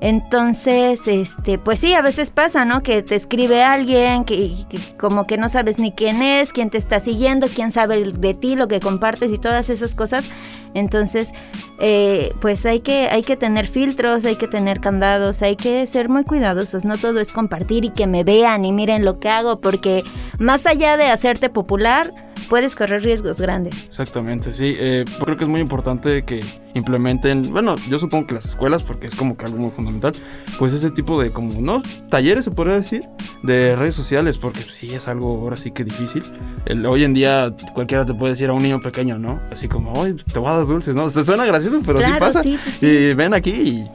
[0.00, 2.82] Entonces, este, pues sí, a veces pasa, ¿no?
[2.82, 6.78] Que te escribe alguien que, que como que no sabes ni quién es, quién te
[6.78, 10.30] está siguiendo, quién sabe de ti, lo que compartes y todas esas cosas.
[10.74, 11.30] Entonces,
[11.78, 16.08] eh, pues hay que, hay que tener filtros, hay que tener candados, hay que ser
[16.08, 16.84] muy cuidadosos.
[16.84, 20.02] No todo es compartir y que me vean y miren lo que hago, porque
[20.38, 22.12] más allá de hacerte popular,
[22.48, 23.86] puedes correr riesgos grandes.
[23.86, 24.72] Exactamente, sí.
[24.78, 26.40] eh, creo que es muy importante que
[26.74, 30.12] implementen, bueno, yo supongo que las escuelas, porque es como que algo muy fundamental,
[30.58, 31.82] pues ese tipo de como, ¿no?
[32.08, 33.02] Talleres se podría decir,
[33.42, 36.22] de redes sociales, porque sí es algo ahora sí que difícil.
[36.66, 39.38] El- hoy en día cualquiera te puede decir a un niño pequeño, ¿no?
[39.52, 41.10] Así como, oye, te voy a dulces, ¿no?
[41.10, 42.42] Se suena gracioso, pero sí pasa.
[42.42, 42.86] sí, sí, sí.
[42.86, 43.86] Y ven aquí y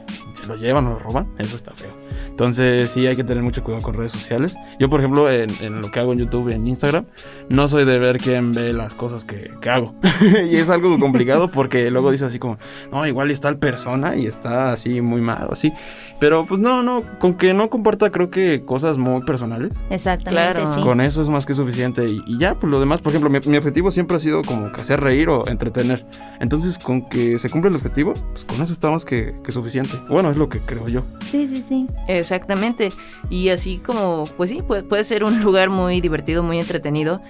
[0.46, 1.90] se lo llevan o lo roban, eso está feo.
[2.28, 4.56] Entonces sí hay que tener mucho cuidado con redes sociales.
[4.78, 7.06] Yo, por ejemplo, en, en lo que hago en YouTube y en Instagram,
[7.48, 9.94] no soy de ver quién ve las cosas que, que hago.
[10.50, 12.58] y es algo complicado porque luego dice así como,
[12.92, 15.72] no, igual está el persona y está así muy mal o así.
[16.18, 19.72] Pero pues no, no, con que no comparta creo que cosas muy personales.
[19.90, 20.74] Exactamente, Claro.
[20.74, 20.80] sí.
[20.80, 22.04] Con eso es más que suficiente.
[22.06, 24.72] Y, y ya, pues lo demás, por ejemplo, mi, mi objetivo siempre ha sido como
[24.72, 26.06] que hacer reír o entretener.
[26.40, 29.92] Entonces, con que se cumple el objetivo, pues con eso está más que, que suficiente.
[30.08, 31.02] Bueno, es lo que creo yo.
[31.30, 31.86] Sí, sí, sí.
[32.08, 32.90] Exactamente.
[33.30, 37.20] Y así como, pues sí, puede, puede ser un lugar muy divertido, muy entretenido,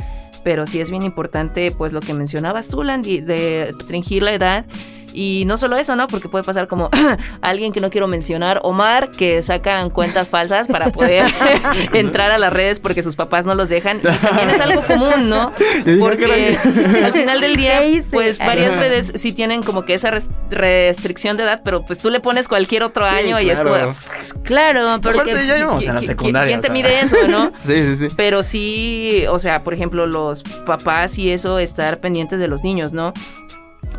[0.45, 4.66] pero sí es bien importante, pues lo que mencionabas tú, Landy, de restringir la edad.
[5.12, 6.07] Y no solo eso, ¿no?
[6.09, 6.90] Porque puede pasar como
[7.40, 11.25] alguien que no quiero mencionar, Omar, que sacan cuentas falsas para poder
[11.95, 13.99] entrar a las redes porque sus papás no los dejan.
[13.99, 15.53] Y también es algo común, ¿no?
[16.01, 16.57] Porque
[17.05, 21.45] al final del día, pues varias redes sí tienen como que esa res- restricción de
[21.45, 23.73] edad, pero pues tú le pones cualquier otro Sí, año y es como...
[23.73, 23.95] claro.
[24.42, 26.73] Claro, porque Aparte, ya íbamos en la ¿qui- qui- secundaria, ¿Quién o te sea.
[26.75, 27.53] mide eso, no?
[27.62, 28.14] Sí, sí, sí.
[28.16, 32.92] Pero sí, o sea, por ejemplo, los papás y eso, estar pendientes de los niños,
[32.92, 33.12] ¿no?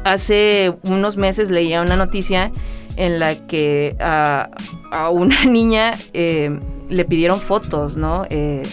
[0.03, 2.51] Hace unos meses leía una noticia
[2.95, 4.49] en la que a,
[4.91, 8.25] a una niña eh, le pidieron fotos, ¿no?
[8.29, 8.67] Eh,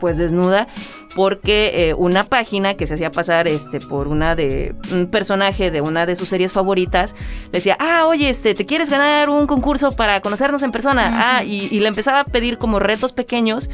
[0.00, 0.68] pues desnuda,
[1.14, 5.80] porque eh, una página que se hacía pasar este, por una de un personaje de
[5.80, 7.14] una de sus series favoritas
[7.46, 11.36] le decía, ah, oye, este, ¿te quieres ganar un concurso para conocernos en persona?
[11.38, 13.70] Ah, y, y le empezaba a pedir como retos pequeños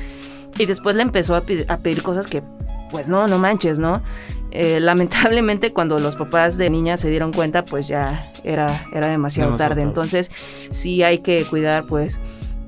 [0.59, 2.42] y después le empezó a pedir cosas que,
[2.90, 4.03] pues no, no manches, ¿no?
[4.52, 9.50] Eh, lamentablemente cuando los papás de niña se dieron cuenta, pues ya era, era demasiado,
[9.52, 9.68] Demasiado tarde.
[9.68, 9.82] tarde.
[9.82, 10.30] Entonces
[10.70, 12.18] sí hay que cuidar, pues,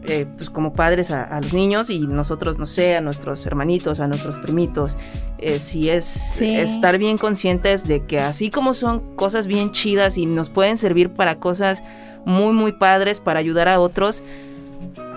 [0.04, 4.00] eh, pues como padres a, a los niños y nosotros, no sé, a nuestros hermanitos,
[4.00, 4.96] a nuestros primitos.
[5.38, 6.56] Eh, sí es Sí.
[6.56, 11.10] estar bien conscientes de que así como son cosas bien chidas y nos pueden servir
[11.10, 11.82] para cosas
[12.24, 14.22] muy, muy padres, para ayudar a otros,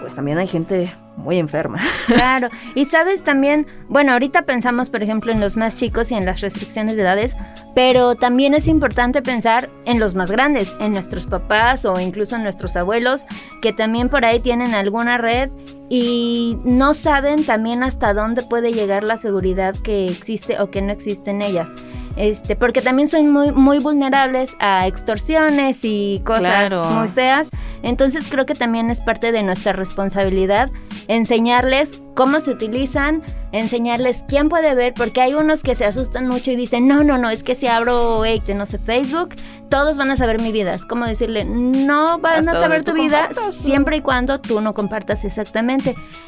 [0.01, 1.81] pues también hay gente muy enferma.
[2.07, 6.25] Claro, y sabes también, bueno, ahorita pensamos, por ejemplo, en los más chicos y en
[6.25, 7.35] las restricciones de edades,
[7.73, 12.43] pero también es importante pensar en los más grandes, en nuestros papás o incluso en
[12.43, 13.25] nuestros abuelos,
[13.61, 15.49] que también por ahí tienen alguna red
[15.89, 20.91] y no saben también hasta dónde puede llegar la seguridad que existe o que no
[20.91, 21.69] existe en ellas.
[22.15, 26.85] Este, porque también son muy, muy vulnerables a extorsiones y cosas Claro.
[26.85, 27.49] muy feas.
[27.83, 30.71] Entonces creo que también es parte de nuestra responsabilidad
[31.07, 33.21] enseñarles cómo se utilizan,
[33.51, 37.17] enseñarles quién puede ver, porque hay unos que se asustan mucho y dicen, no, no,
[37.17, 39.35] no, es que si abro, hey, que no sé, Facebook,
[39.69, 40.73] todos van a saber mi vida.
[40.73, 43.29] Es como decirle, no van Hasta a saber tu vida
[43.61, 45.74] siempre y cuando tú no compartas exactamente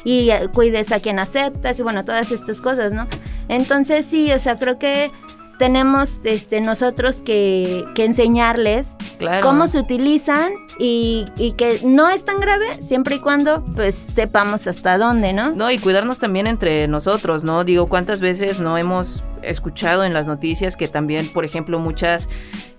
[0.04, 3.06] y eh, cuides a quien aceptas y bueno, todas estas cosas, ¿no?
[3.48, 5.10] Entonces sí, o sea, creo que
[5.58, 9.40] tenemos este, nosotros que, que enseñarles Claro.
[9.44, 14.68] cómo se utilizan y, y que no es tan grave siempre y cuando pues sepamos
[14.68, 15.50] hasta dónde, ¿no?
[15.50, 17.64] No, y cuidarnos también entre nosotros, ¿no?
[17.64, 22.28] Digo, ¿cuántas veces no hemos escuchado en las noticias que también, por ejemplo, muchas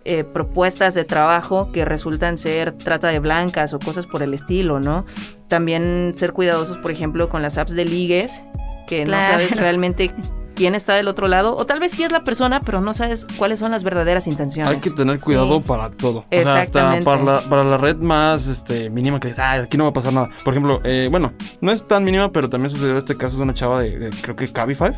[0.06, 4.80] eh, propuestas de trabajo que resultan ser trata de blancas o cosas por el estilo,
[4.80, 5.06] ¿no?
[5.48, 8.44] También ser cuidadosos, por ejemplo, con las apps de ligues,
[8.88, 10.12] que no sabes realmente
[10.56, 13.26] quién está del otro lado, o tal vez sí es la persona, pero no sabes
[13.38, 14.74] cuáles son las verdaderas intenciones.
[14.74, 15.64] Hay que tener cuidado Sí.
[15.68, 16.20] para todo.
[16.20, 17.06] O sea, hasta Exactamente.
[17.06, 19.94] para la, para la red más este, mínima que dices, ah, aquí no va a
[19.94, 20.30] pasar nada.
[20.44, 23.54] Por ejemplo, eh, bueno, no es tan mínima, pero también sucedió este caso de una
[23.54, 24.92] chava de, de, creo que Cabify.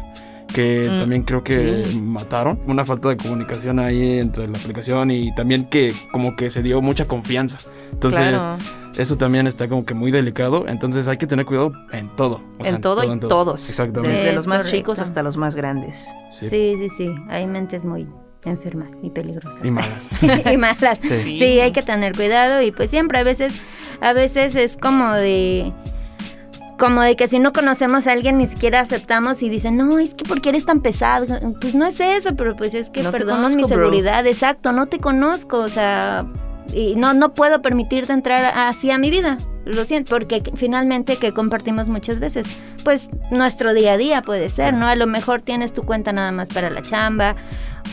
[0.54, 2.00] Que Mm, también creo que sí.
[2.02, 2.60] mataron.
[2.68, 6.82] Una falta de comunicación ahí entre la aplicación y también que como que se dio
[6.82, 7.58] mucha confianza.
[7.92, 8.58] Entonces, claro.
[8.98, 10.66] eso también está como que muy delicado.
[10.68, 12.42] Entonces hay que tener cuidado en todo.
[12.60, 13.70] o sea, en todo y todos.
[13.70, 14.16] Exactamente.
[14.18, 14.78] Desde Es los más correcto.
[14.78, 16.06] chicos hasta los más grandes.
[16.40, 16.50] Sí.
[16.50, 17.16] Sí, sí, sí.
[17.30, 18.08] Hay mentes muy
[18.44, 19.64] enfermas y peligrosas.
[19.64, 20.08] Y malas.
[20.52, 20.98] y malas.
[21.02, 21.38] Sí.
[21.38, 21.60] Sí.
[21.60, 23.62] hay que tener cuidado y pues siempre a veces,
[24.02, 25.72] a veces es como de
[26.82, 30.15] como de que si no conocemos a alguien ni siquiera aceptamos y dicen, no, es
[30.15, 31.28] que porque eres tan pesado.
[31.62, 33.67] Pues no es eso, pero pues es que No mi conozco, bro.
[33.67, 36.26] seguridad, exacto, no te conozco, o sea,
[36.74, 39.38] y no, no puedo permitirte entrar así a mi vida.
[39.65, 42.47] Lo siento, porque finalmente que compartimos muchas veces,
[42.84, 44.88] pues nuestro día a día puede ser, ¿no?
[44.88, 47.36] A lo mejor tienes tu cuenta nada más para la chamba,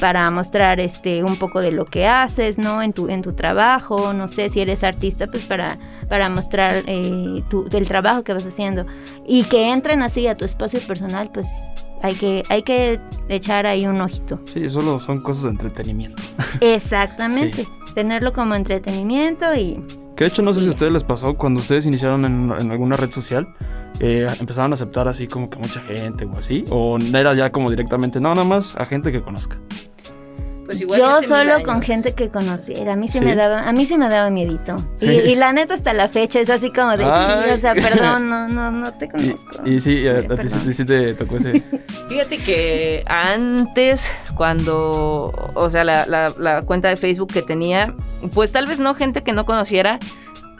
[0.01, 2.83] para mostrar este un poco de lo que haces, ¿no?
[2.83, 5.77] En tu, en tu trabajo, no sé, si eres artista, pues para,
[6.09, 8.87] para mostrar eh, tu, del trabajo que vas haciendo.
[9.27, 11.49] Y que entren así a tu espacio personal, pues
[12.03, 14.41] hay que, hay que echar ahí un ojito.
[14.45, 16.23] Sí, solo son cosas de entretenimiento.
[16.61, 17.67] Exactamente.
[17.95, 19.83] Tenerlo como entretenimiento y
[20.17, 22.71] Que de hecho no sé si a ustedes les pasó cuando ustedes iniciaron en, en
[22.71, 23.49] alguna red social,
[24.01, 27.71] eh, empezaron a aceptar así como que mucha gente o así, o era ya como
[27.71, 29.59] directamente, no, nada más a gente que conozca.
[30.69, 31.63] Pues igual yo solo años.
[31.67, 33.25] con gente que conociera, a mí sí, ¿Sí?
[33.25, 34.77] me daba, a mí sí me daba miedito.
[35.01, 35.23] Y, Sí.
[35.29, 38.71] y la neta hasta la fecha es así como de, o sea, perdón, no, no,
[38.71, 39.67] no te conozco.
[39.67, 41.63] y sí, a, a ti, sí- te tocó ese...
[42.11, 47.95] Fíjate que antes, cuando, o sea, la, la- la cuenta de Facebook que tenía,
[48.35, 49.99] pues tal vez no gente que no conociera,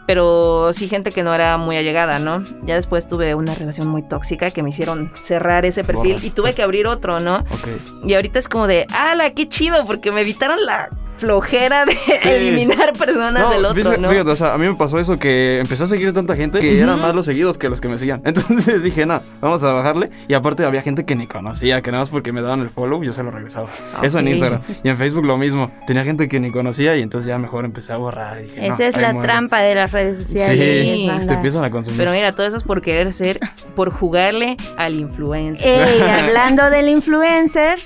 [0.09, 2.43] pero sí gente que no era muy allegada, ¿no?
[2.65, 6.27] Ya después tuve una relación muy tóxica que me hicieron cerrar ese perfil Borra.
[6.27, 7.41] y tuve que abrir otro, ¿no?
[7.51, 8.07] Ok.
[8.07, 9.85] Y ahorita es como de, ¡ala, qué chido!
[9.85, 10.89] Porque me evitaron la
[11.19, 14.09] flojera de eliminar personas del otro, fíjate, ¿no?
[14.11, 16.81] fíjate, o sea, a mí me pasó eso que empecé a seguir tanta gente que
[16.81, 18.23] eran más los seguidos que los que me seguían.
[18.25, 20.11] Entonces dije, no, vamos a bajarle.
[20.29, 23.03] Y aparte había gente que ni conocía, que nada más porque me daban el follow,
[23.03, 23.69] yo se lo regresaba.
[24.03, 24.29] Eso en.
[24.29, 24.61] Instagram.
[24.83, 25.71] Y en Facebook lo mismo.
[25.87, 28.41] Tenía gente que ni conocía y entonces ya mejor empecé a borrar.
[28.41, 29.27] Y dije, no, Esa es la muere.
[29.29, 30.59] trampa de las redes sociales.
[30.59, 31.27] Sí, banda.
[31.27, 31.99] te empiezan a consumir.
[31.99, 33.41] Pero mira, todo eso es por querer ser,
[33.75, 35.89] por jugarle al influencer.
[35.89, 37.79] Ey, hablando del influencer,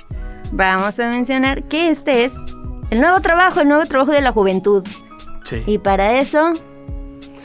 [0.52, 2.34] vamos a mencionar que este es
[2.92, 4.84] el nuevo trabajo, el nuevo trabajo de la juventud.
[5.44, 5.62] sí.
[5.66, 6.52] Y para eso,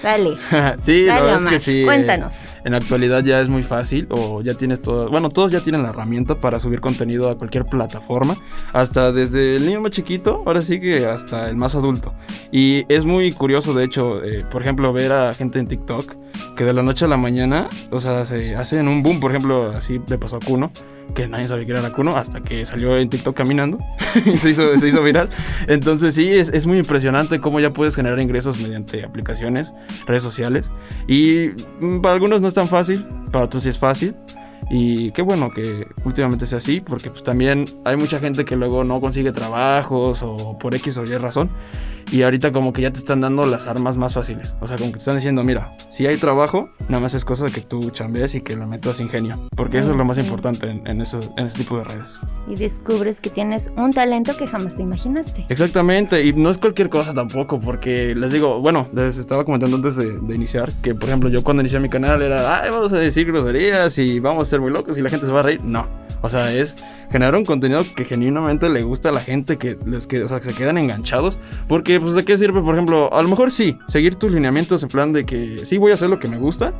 [0.03, 0.35] dale,
[0.79, 1.79] sí, la dale verdad es que sí.
[1.79, 2.55] eh, cuéntanos.
[2.65, 5.83] En la actualidad ya es muy fácil o ya tienes todo, bueno, todos ya tienen
[5.83, 8.35] la herramienta para subir contenido a cualquier plataforma,
[8.73, 12.13] hasta desde el niño más chiquito, ahora sí que hasta el más adulto.
[12.51, 16.13] Y es muy curioso, de hecho, eh, por ejemplo, ver a gente en TikTok
[16.57, 19.71] que de la noche a la mañana, o sea, se hacen un boom, por ejemplo,
[19.73, 20.71] así le pasó a Kuno,
[21.15, 23.79] que nadie sabía que era Kuno hasta que salió en TikTok caminando
[24.25, 25.29] y se hizo, se hizo viral.
[25.67, 29.73] Entonces sí, es, es muy impresionante cómo ya puedes generar ingresos mediante aplicaciones,
[30.05, 30.69] redes sociales.
[31.07, 34.15] Y mm, para algunos no es tan fácil, para otros sí es fácil.
[34.69, 38.83] Y qué bueno que últimamente sea así, porque pues también hay mucha gente que luego
[38.83, 41.49] no consigue trabajos o por X o Y razón.
[42.09, 44.55] Y ahorita como que ya te están dando las armas más fáciles.
[44.61, 47.43] O sea, como que te están diciendo, mira, si hay trabajo, nada más es cosa
[47.45, 49.37] de que tú chambees y que le metas ingenio.
[49.57, 50.23] Porque eso es lo más Sí.
[50.23, 52.05] importante en, en, esos- en ese tipo de redes.
[52.49, 55.45] Y descubres que tienes un talento que jamás te imaginaste.
[55.49, 59.97] Exactamente, y no es cualquier cosa tampoco, porque les digo, bueno, les estaba comentando antes
[59.97, 62.99] de, de iniciar, que por ejemplo yo cuando inicié mi canal era, ay, vamos a
[62.99, 65.61] decir groserías y vamos ser muy locos y la gente se va a reír.
[65.63, 65.87] No,
[66.21, 66.75] o sea, es
[67.11, 70.41] generar un contenido que genuinamente le gusta a la gente, que les que, o sea,
[70.41, 74.15] se quedan enganchados, porque pues de qué sirve, por ejemplo, a lo mejor sí, seguir
[74.15, 76.73] tus lineamientos en plan de que sí voy a hacer lo que me gusta,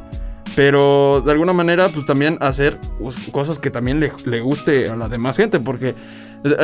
[0.56, 4.95] pero de alguna manera, pues también hacer pues, cosas que también le, le guste a
[4.95, 5.93] la demás gente, porque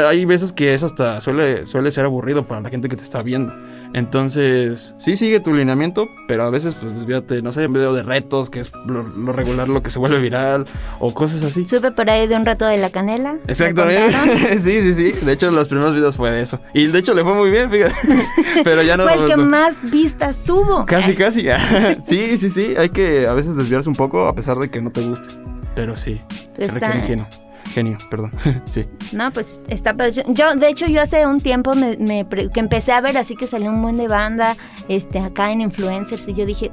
[0.08, 3.22] hay veces que eso hasta suele, suele ser aburrido para la gente que te está
[3.22, 3.54] viendo.
[3.94, 8.02] Entonces, sí sigue tu lineamiento, pero a veces, pues desvíate, no sé, en video de
[8.02, 10.66] retos, que es lo, lo regular, lo que se vuelve viral,
[11.00, 11.66] o cosas así.
[11.68, 13.34] Supe por ahí de un rato de la canela.
[13.34, 14.58] ¿me Exactamente.
[14.60, 15.12] sí, sí, sí.
[15.12, 16.60] De hecho, los primeros videos fue de eso.
[16.74, 17.94] Y de hecho le fue muy bien, fíjate.
[18.64, 19.04] pero ya no.
[19.04, 20.88] Fue el que no- más vistas tuvo.
[20.88, 21.46] Casi, casi.
[22.02, 22.74] sí, sí, sí.
[22.76, 25.30] Hay que a veces desviarse un poco a pesar de que no te guste.
[25.76, 26.20] Pero sí.
[26.56, 27.28] Que Está-.
[27.74, 28.32] Genio, perdón.
[28.66, 28.86] sí.
[29.12, 29.96] No, pues está.
[30.10, 33.48] Yo- de hecho, yo hace un tiempo me, me que empecé a ver así que
[33.48, 34.56] salió un buen de banda
[34.88, 36.72] este, acá en influencers y yo dije,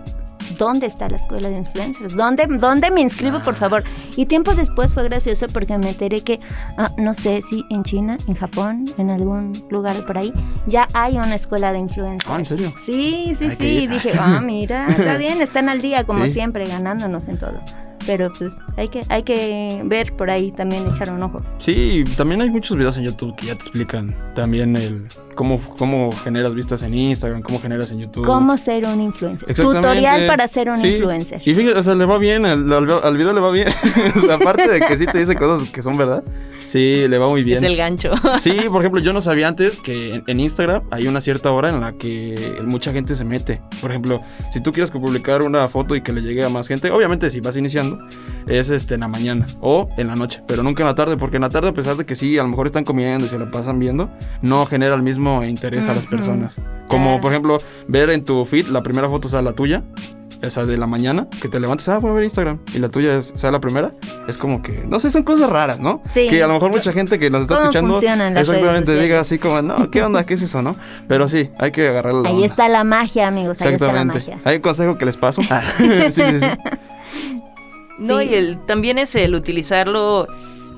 [0.58, 2.14] ¿dónde está la escuela de influencers?
[2.16, 3.84] ¿Dónde, dónde me inscribo, por favor?
[4.16, 6.40] Y tiempo después fue gracioso porque me enteré que,
[6.76, 10.32] ah, no sé si en China, en Japón, en algún lugar por ahí,
[10.66, 12.30] ya hay una escuela de influencers.
[12.30, 12.74] Ah, ¿en serio?
[12.84, 13.86] Sí, sí, Hay sí.
[13.86, 16.32] Dije, ah, mira, está bien, están al día como Sí.
[16.34, 17.60] siempre, ganándonos en todo.
[18.06, 21.40] Pero pues hay que, hay que ver por ahí también, echar un ojo.
[21.58, 26.10] Sí, también hay muchos videos en YouTube que ya te explican también el cómo, cómo
[26.12, 28.24] generas vistas en Instagram, cómo generas en YouTube.
[28.26, 29.54] Cómo ser un influencer.
[29.54, 30.88] Tutorial para ser un Sí.
[30.88, 31.42] influencer.
[31.44, 33.68] Y fíjate, o sea, le va bien, al, al- al video le va bien.
[34.16, 36.22] O sea, aparte de que sí te dice cosas que son verdad,
[36.70, 37.58] sí, le va muy bien.
[37.58, 38.12] Es el gancho.
[38.40, 41.80] Sí, por ejemplo, yo no sabía antes que en, Instagram hay una cierta hora en
[41.80, 43.60] la que mucha gente se mete.
[43.80, 46.90] Por ejemplo, si tú quieres publicar una foto y que le llegue a más gente,
[46.90, 47.98] obviamente si vas iniciando,
[48.46, 51.36] es este en la mañana o en la noche, pero nunca en la tarde, porque
[51.36, 53.38] en la tarde, a pesar de que sí, a lo mejor están comiendo y se
[53.38, 54.10] la pasan viendo,
[54.40, 56.56] no genera el mismo interés a las personas.
[56.88, 57.58] Como por ejemplo,
[57.88, 59.82] ver en tu feed la primera foto sea la tuya.
[60.43, 63.14] Esa de la mañana, que te levantes, ah, voy a ver Instagram, y la tuya
[63.18, 63.93] es- sea la primera,
[64.26, 66.03] es como que, no sé, son cosas raras, ¿no?
[66.14, 66.28] Sí.
[66.30, 69.61] Que a lo mejor mucha gente que nos está ¿Cómo escuchando, exactamente, diga así como,
[69.61, 70.24] no, ¿qué onda?
[70.24, 70.76] ¿Qué es eso, no?
[71.09, 72.26] Pero sí, hay que agarrarlo.
[72.26, 74.18] Ahí está la magia, amigos, ahí está la Exactamente.
[74.32, 74.38] magia.
[74.45, 75.43] Hay un consejo que les paso.
[75.76, 76.47] Sí, sí, sí.
[77.99, 78.28] No, Sí.
[78.30, 80.26] y el, también es el utilizarlo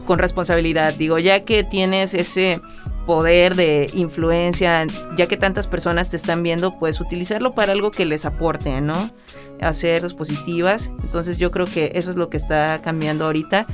[0.07, 0.95] con responsabilidad.
[0.95, 2.61] Digo, ya que tienes ese
[3.07, 4.87] poder de influencia,
[5.17, 9.11] ya que tantas personas te están viendo, pues utilizarlo para algo que les aporte, ¿no?
[9.61, 10.93] Hacer cosas positivas.
[11.03, 13.67] Entonces yo creo que eso es lo que está cambiando ahorita.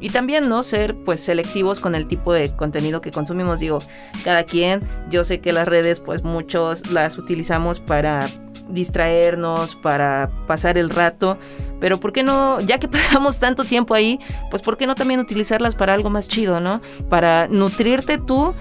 [0.00, 0.62] Y también, ¿no?
[0.62, 3.60] Ser pues selectivos con el tipo de contenido que consumimos.
[3.60, 3.78] Digo,
[4.24, 8.28] cada quien, yo sé que las redes pues muchos las utilizamos para
[8.68, 11.38] distraernos, para pasar el rato,
[11.80, 14.18] pero ¿por qué no, ya que pasamos tanto tiempo ahí,
[14.50, 16.80] pues ¿por qué no también utilizarlas para algo más chido, ¿no?
[17.08, 18.54] Para nutrirte tú,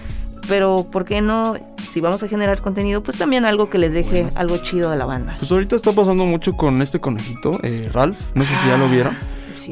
[0.47, 1.55] pero ¿por qué no,
[1.88, 5.05] si vamos a generar contenido, pues también algo que les deje algo chido a la
[5.05, 5.36] banda?
[5.39, 8.19] Pues ahorita está pasando mucho con este conejito, eh, Ralph.
[8.34, 9.17] No sé si ya lo vieron.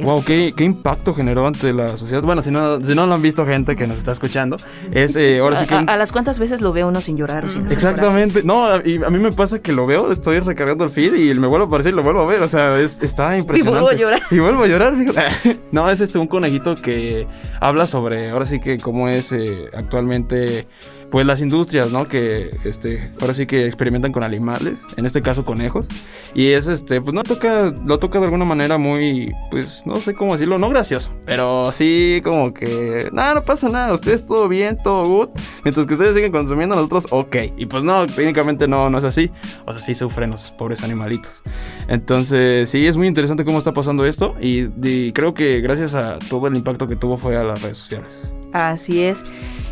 [0.03, 2.21] Wow, ¿qué, qué impacto generó ante la sociedad.
[2.23, 4.57] Bueno, si no, si no lo han visto gente que nos está escuchando,
[4.91, 5.75] es eh, ahora sí que...
[5.75, 8.43] a, las cuantas veces lo veo uno sin llorar o sin Exactamente.
[8.43, 11.33] No, a- y a mí me pasa que lo veo, estoy recargando el feed y
[11.39, 12.41] me vuelvo a aparecer y lo vuelvo a ver.
[12.41, 13.81] O sea, es- está impresionante.
[13.81, 14.21] vuelvo a llorar.
[14.31, 14.93] Y vuelvo a llorar.
[15.71, 17.25] No, es este un conejito que
[17.59, 20.67] habla sobre, ahora sí que cómo es eh, actualmente,
[21.11, 22.05] pues las industrias, ¿no?
[22.05, 25.87] Que este, ahora sí que experimentan con animales, en este caso conejos.
[26.33, 30.13] Y es este, pues no toca, lo toca de alguna manera muy, pues no sé
[30.13, 34.77] cómo decirlo, no gracioso, pero sí como que, nada, no pasa nada, ustedes todo bien,
[34.81, 35.29] todo good.
[35.63, 37.35] Mientras que ustedes siguen consumiendo, nosotros, ok.
[37.57, 39.31] Y pues no, técnicamente no, no es así.
[39.65, 41.43] O sea, sí sufren los pobres animalitos.
[41.87, 44.35] Entonces, sí, es muy interesante cómo está pasando esto.
[44.39, 47.77] Y, y creo que gracias a todo el impacto que tuvo fue a las redes
[47.77, 48.29] sociales.
[48.53, 49.23] Así es.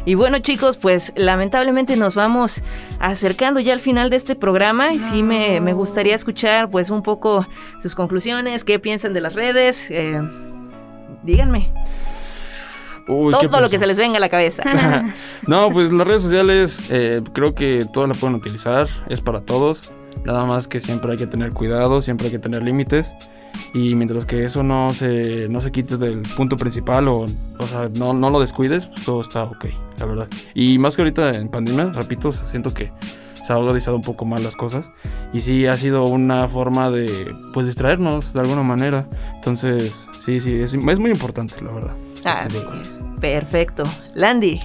[0.09, 2.63] Y bueno chicos, pues lamentablemente nos vamos
[2.99, 7.03] acercando ya al final de este programa y sí me, me gustaría escuchar pues un
[7.03, 7.47] poco
[7.79, 9.91] sus conclusiones, qué piensan de las redes.
[9.91, 10.19] eh,
[11.21, 11.71] díganme
[13.07, 14.63] Uy, ¿qué todo lo que se les venga a la cabeza.
[15.45, 19.91] No, pues las redes sociales eh, creo que todas las pueden utilizar, es para todos.
[20.25, 23.11] Nada más que siempre hay que tener cuidado, siempre hay que tener límites.
[23.73, 27.27] Y mientras que eso no se, no se quite del punto principal o,
[27.59, 29.65] o sea, no, no lo descuides, pues todo está ok,
[29.99, 30.27] la verdad.
[30.55, 32.91] Y más que ahorita en pandemia, repito, siento que
[33.49, 34.91] se ha organizado un poco más las cosas.
[35.33, 39.07] Y sí, ha sido una forma de, pues, distraernos de alguna manera.
[39.35, 41.95] Entonces, sí, sí, es, es muy importante, la verdad.
[42.15, 42.99] este es.
[43.19, 43.83] Perfecto.
[44.13, 44.59] Landy.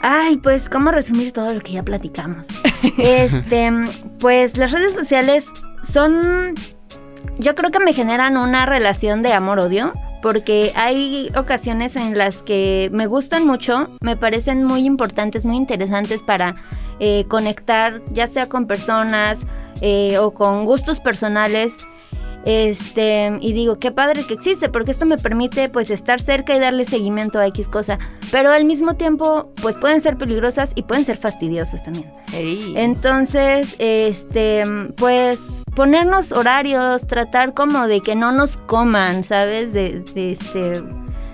[0.00, 2.48] Ay, pues, ¿cómo resumir todo lo que ya platicamos?
[2.98, 3.70] este,
[4.18, 5.44] pues las redes sociales
[5.82, 6.54] son.
[7.38, 9.92] Yo creo que me generan una relación de amor-odio.
[10.20, 16.24] Porque hay ocasiones en las que me gustan mucho, me parecen muy importantes, muy interesantes
[16.24, 16.56] para
[16.98, 19.38] eh, conectar, ya sea con personas
[19.80, 21.86] eh, o con gustos personales.
[22.44, 26.58] Este, y digo, qué padre que existe, porque esto me permite pues estar cerca y
[26.58, 27.98] darle seguimiento a X cosa.
[28.30, 32.10] Pero al mismo tiempo, pues pueden ser peligrosas y pueden ser fastidiosas también.
[32.32, 32.74] Ey.
[32.76, 34.62] Entonces, este,
[34.96, 39.72] pues ponernos horarios, tratar como de que no nos coman, ¿sabes?
[39.72, 40.82] De, de este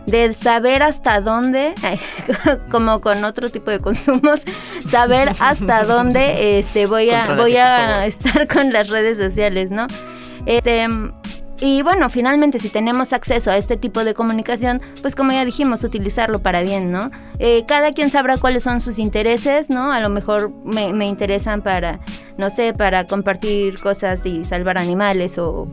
[0.06, 1.74] de saber hasta dónde,
[2.70, 4.40] como con otro tipo de consumos,
[4.88, 9.86] saber hasta dónde este voy a voy a estar con las redes sociales, ¿no?
[10.46, 10.86] Este
[11.60, 15.84] y bueno, finalmente si tenemos acceso a este tipo de comunicación, pues como ya dijimos,
[15.84, 17.12] utilizarlo para bien, ¿no?
[17.38, 19.92] Eh, cada quien sabrá cuáles son sus intereses, ¿no?
[19.92, 22.00] A lo mejor me, me interesan para,
[22.38, 25.68] no sé, para compartir cosas y salvar animales o,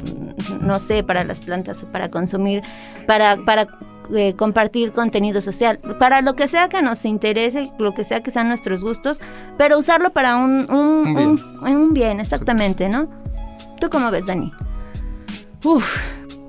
[0.61, 2.61] no sé, para las plantas o para consumir,
[3.07, 3.67] para, para
[4.15, 8.29] eh, compartir contenido social, para lo que sea que nos interese, lo que sea que
[8.29, 9.19] sean nuestros gustos,
[9.57, 11.27] pero usarlo para un, un, Un bien.
[11.27, 13.09] un- un bien, exactamente, ¿no?
[13.81, 14.53] ¿Tú cómo ves, Dani?
[15.63, 15.97] Uf,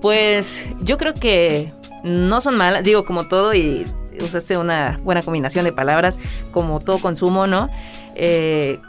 [0.02, 1.72] pues yo creo que
[2.04, 3.86] no son malas, digo como todo y
[4.20, 6.18] usaste una buena combinación de palabras,
[6.50, 7.70] como todo consumo, ¿no?
[8.16, 8.80] Eh,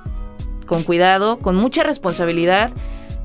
[0.66, 2.70] con cuidado, con mucha responsabilidad,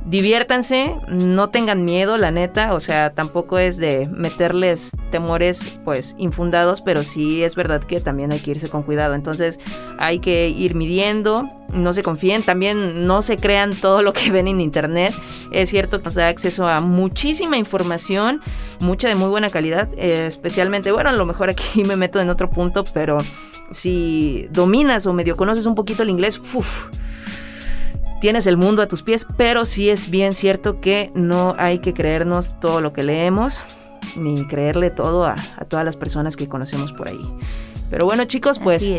[0.07, 6.81] diviértanse, no tengan miedo, la neta, o sea, tampoco es de meterles temores pues infundados,
[6.81, 9.59] pero sí es verdad que también hay que irse con cuidado, entonces
[9.99, 14.49] hay que ir midiendo, no se confíen, también no se crean todo lo que ven
[14.49, 15.15] en internet,
[15.53, 18.41] es cierto que nos da acceso a muchísima información,
[18.81, 22.31] mucha de muy buena calidad, eh, especialmente, bueno, a lo mejor aquí me meto en
[22.31, 23.19] otro punto, pero
[23.71, 26.89] si dominas o medio conoces un poquito el inglés, uff,
[28.21, 31.95] tienes el mundo a tus pies, pero sí es bien cierto que no hay que
[31.95, 33.61] creernos todo lo que leemos,
[34.17, 35.37] ni creerle todo a,
[35.69, 37.21] todas las personas que conocemos por ahí.
[37.91, 38.91] Pero bueno chicos, pues...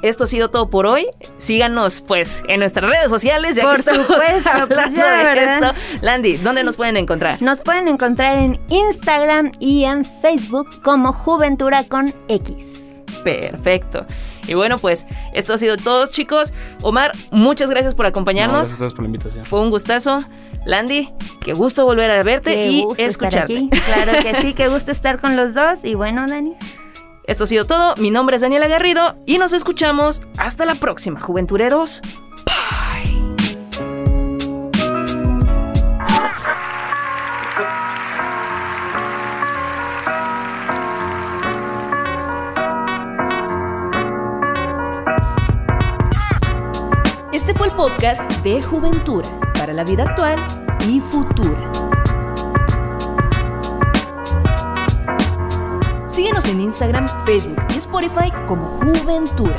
[0.00, 1.08] Esto ha sido todo por hoy.
[1.38, 3.56] Síganos, pues, en nuestras redes sociales.
[3.56, 5.74] Ya por que estamos supuesto, pues ya, de esto.
[6.02, 7.42] Landy, ¿dónde nos pueden encontrar?
[7.42, 12.80] Nos pueden encontrar en Instagram y en Facebook como Juventura con X.
[13.24, 14.06] Perfecto.
[14.48, 16.52] Y bueno, pues esto ha sido todo, chicos.
[16.82, 18.68] Omar, muchas gracias por acompañarnos.
[18.68, 19.44] gracias por la invitación.
[19.44, 20.18] Fue un gustazo.
[20.64, 23.68] Landy, qué gusto volver a verte y escucharte.
[23.86, 25.84] Claro que sí, qué gusto estar con los dos.
[25.84, 26.56] Y bueno, Dani.
[27.24, 27.94] Esto ha sido todo.
[27.96, 32.00] Mi nombre es Daniela Garrido y nos escuchamos hasta la próxima, juventureros.
[32.00, 32.52] Este
[47.68, 50.38] el podcast de Juventura para la vida actual
[50.86, 51.72] y futura.
[56.06, 59.56] Síguenos en Instagram, Facebook y Spotify como Juventura.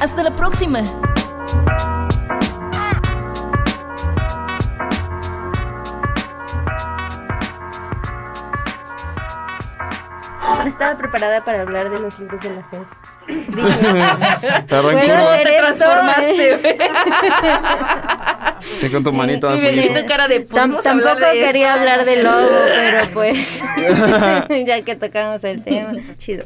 [0.00, 0.82] Hasta la próxima.
[10.66, 12.84] estaba preparada para hablar de los libros de la SED.
[13.54, 16.58] ¿Cómo te transformaste?
[18.80, 19.52] Sí, con tu manito.
[19.54, 19.60] Sí,
[20.06, 20.82] cara de Tampoco
[21.32, 23.62] quería hablar de lobo, pero pues
[24.66, 26.44] ya que tocamos el tema, chido.